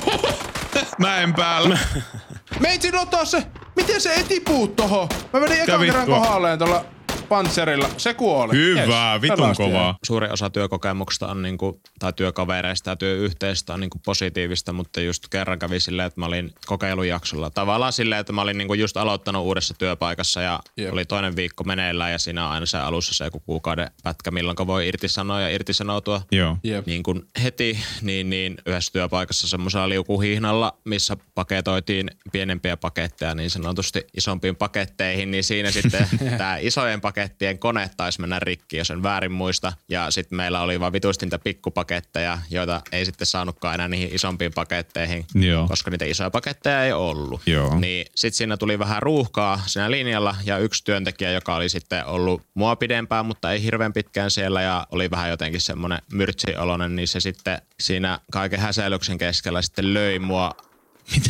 Mäen 0.98 1.34
päällä. 1.34 1.78
Meitsi 2.60 2.96
ottaa 2.96 3.24
se! 3.24 3.42
Miten 3.76 4.00
se 4.00 4.14
eti 4.14 4.40
puut 4.40 4.76
tohon? 4.76 5.08
Mä 5.32 5.40
menin 5.40 5.62
ekan 5.62 5.80
kerran 5.80 6.06
kohdalleen 6.06 6.58
tuolla 6.58 6.84
panserilla. 7.28 7.90
Se 7.96 8.14
kuoli. 8.14 8.52
Hyvä, 8.52 9.18
vitun 9.22 9.36
pelasti 9.36 9.62
kovaa. 9.62 9.98
Suuri 10.04 10.28
osa 10.28 10.50
työkokemuksesta 10.50 11.28
on 11.28 11.42
niinku, 11.42 11.80
tai 11.98 12.12
työkavereista 12.12 12.90
ja 12.90 12.96
työyhteisöstä 12.96 13.74
on 13.74 13.80
niinku 13.80 13.98
positiivista, 14.04 14.72
mutta 14.72 15.00
just 15.00 15.28
kerran 15.28 15.58
kävi 15.58 15.80
silleen, 15.80 16.06
että 16.06 16.20
mä 16.20 16.26
olin 16.26 16.54
kokeilujaksolla. 16.66 17.50
Tavallaan 17.50 17.92
silleen, 17.92 18.20
että 18.20 18.32
mä 18.32 18.42
olin 18.42 18.58
niinku 18.58 18.74
just 18.74 18.96
aloittanut 18.96 19.44
uudessa 19.44 19.74
työpaikassa 19.78 20.42
ja 20.42 20.60
Jep. 20.76 20.92
oli 20.92 21.04
toinen 21.04 21.36
viikko 21.36 21.64
meneillään 21.64 22.12
ja 22.12 22.18
siinä 22.18 22.46
on 22.46 22.52
aina 22.52 22.66
se 22.66 22.78
alussa 22.78 23.14
se 23.14 23.24
joku 23.24 23.40
kuukauden 23.40 23.90
pätkä, 24.02 24.30
milloin 24.30 24.56
voi 24.66 24.88
irtisanoa 24.88 25.40
ja 25.40 25.48
irtisanoutua. 25.48 26.22
Joo. 26.32 26.56
Jep. 26.64 26.86
Niin 26.86 27.02
kuin 27.02 27.22
heti, 27.42 27.78
niin, 28.02 28.30
niin 28.30 28.56
yhdessä 28.66 28.92
työpaikassa 28.92 29.48
semmoisella 29.48 29.88
liukuhihnalla, 29.88 30.78
missä 30.84 31.16
paketoitiin 31.34 32.10
pienempiä 32.32 32.76
paketteja 32.76 33.34
niin 33.34 33.50
sanotusti 33.50 34.06
isompiin 34.16 34.56
paketteihin, 34.56 35.30
niin 35.30 35.44
siinä 35.44 35.70
sitten 35.70 36.06
tämä 36.38 36.56
isojen 36.56 37.00
pakettien 37.02 37.58
kone 37.58 37.90
taisi 37.96 38.20
mennä 38.20 38.38
rikki, 38.38 38.76
jos 38.76 38.90
en 38.90 39.02
väärin 39.02 39.32
muista. 39.32 39.72
Ja 39.88 40.10
sitten 40.10 40.36
meillä 40.36 40.60
oli 40.60 40.80
vaan 40.80 40.92
vitusti 40.92 41.26
niitä 41.26 41.38
pikkupaketteja, 41.38 42.38
joita 42.50 42.82
ei 42.92 43.04
sitten 43.04 43.26
saanutkaan 43.26 43.74
enää 43.74 43.88
niihin 43.88 44.14
isompiin 44.14 44.52
paketteihin, 44.54 45.26
Joo. 45.34 45.68
koska 45.68 45.90
niitä 45.90 46.04
isoja 46.04 46.30
paketteja 46.30 46.84
ei 46.84 46.92
ollut. 46.92 47.40
Joo. 47.46 47.78
Niin 47.80 48.06
sitten 48.14 48.36
siinä 48.36 48.56
tuli 48.56 48.78
vähän 48.78 49.02
ruuhkaa 49.02 49.62
siinä 49.66 49.90
linjalla 49.90 50.36
ja 50.44 50.58
yksi 50.58 50.84
työntekijä, 50.84 51.30
joka 51.30 51.54
oli 51.54 51.68
sitten 51.68 52.06
ollut 52.06 52.42
mua 52.54 52.76
pidempään, 52.76 53.26
mutta 53.26 53.52
ei 53.52 53.62
hirveän 53.62 53.92
pitkään 53.92 54.30
siellä 54.30 54.62
ja 54.62 54.86
oli 54.90 55.10
vähän 55.10 55.30
jotenkin 55.30 55.60
semmoinen 55.60 55.98
myrtsiolonen, 56.12 56.96
niin 56.96 57.08
se 57.08 57.20
sitten 57.20 57.62
siinä 57.80 58.18
kaiken 58.32 58.60
häseilyksen 58.60 59.18
keskellä 59.18 59.62
sitten 59.62 59.94
löi 59.94 60.18
mua 60.18 60.54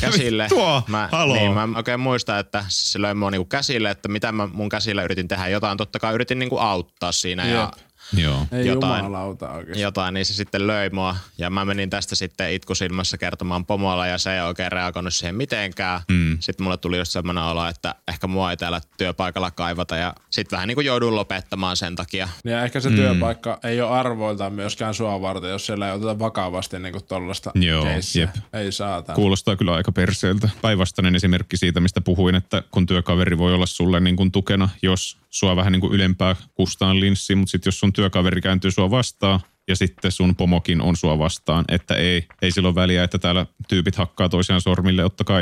käsille. 0.01 0.43
vittua? 0.43 0.83
Mä, 0.89 1.09
Haloo. 1.13 1.37
niin, 1.37 1.53
mä 1.53 1.69
oikein 1.77 2.01
muista, 2.01 2.39
että 2.39 2.65
se 2.69 3.03
löi 3.03 3.15
mua 3.15 3.31
niinku 3.31 3.45
käsille, 3.45 3.91
että 3.91 4.09
mitä 4.09 4.33
mä 4.33 4.49
mun 4.53 4.69
käsillä 4.69 5.03
yritin 5.03 5.29
tehdä. 5.29 5.49
Jotain 5.49 5.79
totta 5.79 5.99
kai 5.99 6.15
yritin 6.15 6.39
niinku 6.39 6.59
auttaa 6.59 7.13
siinä 7.13 7.47
ja 7.47 7.61
Jep. 7.61 7.92
Joo. 8.17 8.47
Ei 8.53 8.67
jotain. 8.67 9.05
jumalauta 9.05 9.51
oikeesti. 9.51 9.83
jotain, 9.83 10.15
niin 10.15 10.27
se 10.27 10.35
sitten 10.35 10.67
löi 10.67 10.91
mua. 10.91 11.17
Ja 11.39 11.51
mä 11.51 11.65
menin 11.65 11.91
tästä 11.91 12.15
sitten 12.17 12.53
itkusilmassa 12.53 13.19
kertomaan 13.19 13.67
pomolla 13.67 14.07
ja 14.07 14.19
se 14.19 14.35
ei 14.35 14.41
oikein 14.41 14.73
reagoinut 14.73 15.15
siihen 15.15 15.35
mitenkään. 15.35 16.01
Mm. 16.09 16.37
Sitten 16.41 16.65
mulle 16.65 16.77
tuli 16.77 16.99
just 16.99 17.13
semmoinen 17.13 17.45
olo, 17.45 17.67
että 17.67 17.95
ehkä 18.09 18.27
mua 18.27 18.51
ei 18.51 18.57
täällä 18.57 18.81
työpaikalla 18.97 19.51
kaivata 19.51 19.97
ja 19.97 20.15
sitten 20.31 20.57
vähän 20.57 20.69
niin 20.69 20.77
kuin 20.77 20.87
joudun 20.87 21.17
lopettamaan 21.17 21.77
sen 21.77 21.97
takia. 21.97 22.29
Ja 22.45 22.65
ehkä 22.65 22.81
se 22.81 22.89
mm. 22.89 22.97
työpaikka 22.97 23.59
ei 23.65 23.81
ole 23.81 23.91
arvoiltaan 23.91 24.53
myöskään 24.53 24.95
sua 24.95 25.21
varten, 25.21 25.51
jos 25.51 25.67
siellä 25.67 25.87
ei 25.87 25.93
oteta 25.93 26.19
vakavasti 26.19 26.79
niin 26.79 26.93
kuin 26.93 27.05
tollasta 27.05 27.51
Joo, 27.55 27.85
keissiä. 27.85 28.23
jep. 28.23 28.45
Ei 28.53 28.73
saatana. 28.73 29.15
Kuulostaa 29.15 29.57
kyllä 29.57 29.75
aika 29.75 29.93
perseeltä. 29.93 30.49
Päinvastainen 30.63 31.15
esimerkki 31.15 31.57
siitä, 31.57 31.81
mistä 31.81 32.01
puhuin, 32.01 32.35
että 32.35 32.63
kun 32.71 32.87
työkaveri 32.87 33.39
voi 33.39 33.55
olla 33.55 33.67
sulle 33.67 34.01
niin 34.01 34.17
kuin 34.17 34.33
tukena, 34.33 34.69
jos 34.83 35.22
sua 35.33 35.57
vähän 35.57 35.73
niin 35.73 35.81
kuin 35.81 35.93
ylempää 35.93 36.37
kustaan 36.55 37.01
linssiin, 37.01 37.39
mutta 37.39 37.51
sitten 37.51 37.69
jos 37.69 37.79
sun 37.79 37.93
työkaveri 37.93 38.41
kääntyy 38.41 38.71
sua 38.71 38.91
vastaan, 38.91 39.41
ja 39.69 39.77
sitten 39.77 40.13
sun 40.13 40.37
pomokin 40.37 40.83
on 40.83 40.97
sua 40.97 41.19
vastaan, 41.19 41.65
että 41.69 41.95
ei, 41.95 42.27
ei 42.43 42.51
silloin 42.51 42.75
väliä, 42.75 43.05
että 43.05 43.19
täällä 43.19 43.47
tyypit 43.69 43.97
hakkaa 43.97 44.29
toisiaan 44.29 44.61
sormille, 44.61 45.05
ottakaa 45.05 45.41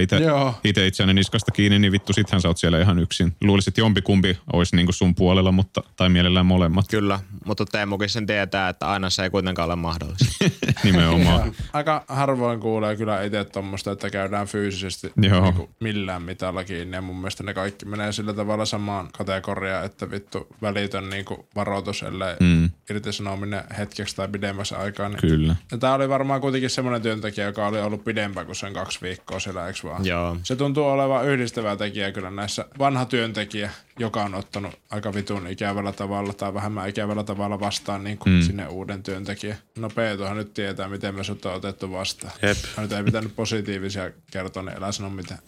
itse 0.65 0.87
itseänne 0.87 1.15
niskasta 1.15 1.53
kiinni, 1.53 1.79
niin 1.79 1.93
vittu 1.93 2.13
sittenhän 2.13 2.41
sä 2.41 2.49
oot 2.49 2.59
siellä 2.59 2.81
ihan 2.81 2.99
yksin. 2.99 3.37
Luulisit, 3.41 3.69
että 3.69 3.81
jompikumpi 3.81 4.39
olisi 4.53 4.77
niin 4.77 4.87
kuin 4.87 4.95
sun 4.95 5.15
puolella, 5.15 5.53
mutta, 5.53 5.83
tai 5.97 6.09
mielellään 6.09 6.47
molemmat 6.47 6.89
Kyllä, 6.89 7.21
mutta 7.45 7.65
Teemukin 7.65 8.09
sen 8.09 8.27
tietää, 8.27 8.69
että 8.69 8.89
aina 8.89 9.11
se 9.11 9.23
ei 9.23 9.31
kuitenkaan 9.31 9.67
ole 9.67 9.77
mahdollista. 9.77 10.45
nimenomaan. 10.85 11.53
Aika 11.73 12.05
harvoin 12.09 12.61
kuulee 12.61 12.97
kyllä 12.97 13.23
itse 13.23 13.45
tuommoista, 13.45 13.93
että 13.93 14.11
käydään 14.11 14.47
fyysisesti 14.47 15.13
Joo. 15.23 15.43
niinku 15.43 15.71
millään 15.81 16.23
mitalla 16.23 16.65
kiinni. 16.65 16.97
Ja 16.97 17.03
mun 17.03 17.17
mielestä 17.17 17.43
ne 17.43 17.55
kaikki 17.55 17.87
menee 17.87 18.13
sillä 18.13 18.33
tavalla 18.33 18.65
samaan 18.65 19.09
kategoriaan, 19.19 19.85
että 19.85 20.11
vittu 20.11 20.47
välitön 20.63 21.11
niinku 21.11 21.49
varoitus, 21.57 22.03
ellei 22.03 22.37
mm. 22.41 22.71
irtisanominen 22.91 23.65
hetkeksi 23.79 24.10
tai 24.17 24.29
pidemmässä 24.29 24.79
aikaa. 24.79 25.09
Niin. 25.09 25.21
Kyllä. 25.21 25.57
Ja 25.73 25.79
tää 25.79 25.95
oli 25.95 26.09
varmaan 26.09 26.41
kuitenkin 26.41 26.71
semmoinen 26.71 27.03
työntekijä, 27.03 27.47
joka 27.47 27.67
oli 27.67 27.81
ollut 27.81 28.05
pidempään 28.05 28.47
kuin 28.47 28.57
sen 28.57 28.73
kaksi 28.73 28.99
viikkoa 29.03 29.41
siellä, 29.41 29.67
eikö 29.67 29.79
vaan? 29.85 30.07
Joo. 30.07 30.37
Se 30.43 30.57
tuntuu 30.57 30.85
olevan 30.85 31.27
yhdistävä 31.27 31.77
tekijä 31.77 32.13
kyllä 32.13 32.31
näissä. 32.31 32.65
Vanha 32.79 33.05
työntekijä, 33.05 33.71
joka 33.99 34.23
on 34.23 34.35
ottanut 34.35 34.75
aika 34.91 35.15
vitun 35.15 35.47
ikävällä 35.47 35.93
tavalla 35.93 36.33
tai 36.33 36.55
vähemmän 36.55 36.89
ikävällä 36.89 37.25
tavalla 37.25 37.61
vastaan 37.61 38.05
niin 38.05 38.19
kuin 38.19 38.33
mm. 38.33 38.43
sinne 38.43 38.69
uuden 38.69 39.03
työntekijän. 39.03 39.57
No 39.79 39.91
Peetohan 39.91 40.37
nyt 40.37 40.55
tietää, 40.55 40.89
miten 40.89 41.15
me 41.15 41.25
sut 41.25 41.47
on 41.47 41.55
otettu 41.55 41.93
vastaan. 41.93 42.33
Jep. 42.43 42.57
Mä 42.77 42.83
nyt 42.83 42.93
ei 42.93 43.05
pitänyt 43.05 43.37
positiivisia 43.37 44.11
kertoa, 44.31 44.63
niin 44.63 44.77
älä 44.77 44.93
sano 44.93 45.11
mitään. 45.11 45.41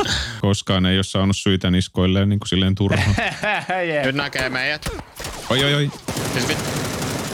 Koskaan 0.40 0.86
ei 0.86 0.96
ole 0.96 1.04
saanut 1.04 1.36
syitä 1.36 1.70
niskoilleen 1.70 2.28
niin 2.28 2.40
kuin 2.40 2.48
silleen 2.48 2.74
turhaan. 2.74 3.14
Nyt 4.04 4.14
näkee 4.14 4.48
meidät. 4.48 4.88
Oi, 5.50 5.64
oi, 5.64 5.74
oi. 5.74 5.90
Siis 6.32 6.46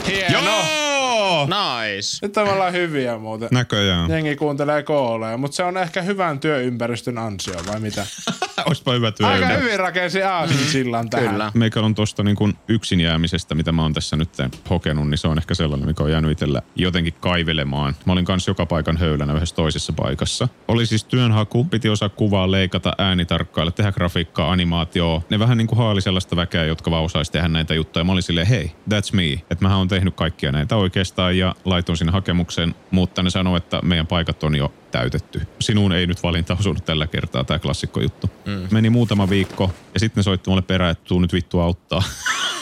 Yeah, 0.07 0.31
Yo! 0.31 0.41
no. 0.41 0.86
Joo! 1.27 1.45
Nice. 1.45 2.17
Nyt 2.21 2.35
me 2.35 2.41
ollaan 2.41 2.73
hyviä 2.73 3.17
muuten. 3.17 3.49
Näköjään. 3.51 4.11
Jengi 4.11 4.35
kuuntelee 4.35 4.83
kooleja, 4.83 5.37
mutta 5.37 5.55
se 5.55 5.63
on 5.63 5.77
ehkä 5.77 6.01
hyvän 6.01 6.39
työympäristön 6.39 7.17
ansio, 7.17 7.55
vai 7.67 7.79
mitä? 7.79 8.05
Olisipa 8.65 8.93
hyvä 8.93 9.11
työ. 9.11 9.27
Aika 9.27 9.47
hyvin 9.47 9.79
rakensi 9.79 10.23
aasin 10.23 10.57
sillan 10.57 11.09
tähän. 11.09 11.29
Kyllä. 11.29 11.51
Meikä 11.53 11.79
on 11.79 11.95
tosta 11.95 12.23
niin 12.23 12.35
kuin 12.35 12.53
yksin 12.67 12.99
jäämisestä, 12.99 13.55
mitä 13.55 13.71
mä 13.71 13.81
oon 13.81 13.93
tässä 13.93 14.15
nyt 14.15 14.29
hokenut, 14.69 15.09
niin 15.09 15.17
se 15.17 15.27
on 15.27 15.37
ehkä 15.37 15.55
sellainen, 15.55 15.87
mikä 15.87 16.03
on 16.03 16.11
jäänyt 16.11 16.31
itsellä 16.31 16.61
jotenkin 16.75 17.13
kaivelemaan. 17.13 17.95
Mä 18.05 18.13
olin 18.13 18.25
kanssa 18.25 18.51
joka 18.51 18.65
paikan 18.65 18.97
höylänä 18.97 19.33
yhdessä 19.33 19.55
toisessa 19.55 19.93
paikassa. 19.93 20.47
Oli 20.67 20.85
siis 20.85 21.03
työnhaku, 21.03 21.63
piti 21.63 21.89
osaa 21.89 22.09
kuvaa, 22.09 22.51
leikata, 22.51 22.93
äänitarkkailla, 22.97 23.71
tehdä 23.71 23.91
grafiikkaa, 23.91 24.51
animaatioa. 24.51 25.21
Ne 25.29 25.39
vähän 25.39 25.57
niin 25.57 25.67
kuin 25.67 25.77
haali 25.77 26.01
sellaista 26.01 26.35
väkeä, 26.35 26.65
jotka 26.65 26.91
vaan 26.91 27.03
osaisi 27.03 27.31
tehdä 27.31 27.47
näitä 27.47 27.73
juttuja. 27.73 28.03
Mä 28.03 28.11
olin 28.11 28.23
silleen, 28.23 28.47
hei, 28.47 28.71
that's 28.89 29.09
me. 29.13 29.33
Että 29.33 29.57
mähän 29.61 29.77
on 29.77 29.87
tehnyt 29.87 30.15
kaikkia 30.15 30.51
näitä 30.51 30.77
oikeastaan 31.23 31.37
ja 31.37 31.55
laitoin 31.65 31.97
sinne 31.97 32.11
hakemuksen, 32.11 32.75
mutta 32.91 33.23
ne 33.23 33.29
sanoi, 33.29 33.57
että 33.57 33.81
meidän 33.81 34.07
paikat 34.07 34.43
on 34.43 34.55
jo 34.55 34.73
täytetty. 34.91 35.41
Sinuun 35.61 35.93
ei 35.93 36.07
nyt 36.07 36.23
valinta 36.23 36.57
osunut 36.59 36.85
tällä 36.85 37.07
kertaa, 37.07 37.43
tämä 37.43 37.59
klassikko 37.59 38.01
juttu. 38.01 38.29
Mm. 38.45 38.67
Meni 38.71 38.89
muutama 38.89 39.29
viikko 39.29 39.71
ja 39.93 39.99
sitten 39.99 40.19
ne 40.19 40.23
soitti 40.23 40.49
mulle 40.49 40.61
perään, 40.61 40.91
että 40.91 41.05
tuu 41.05 41.19
nyt 41.19 41.33
vittu 41.33 41.59
auttaa. 41.59 42.03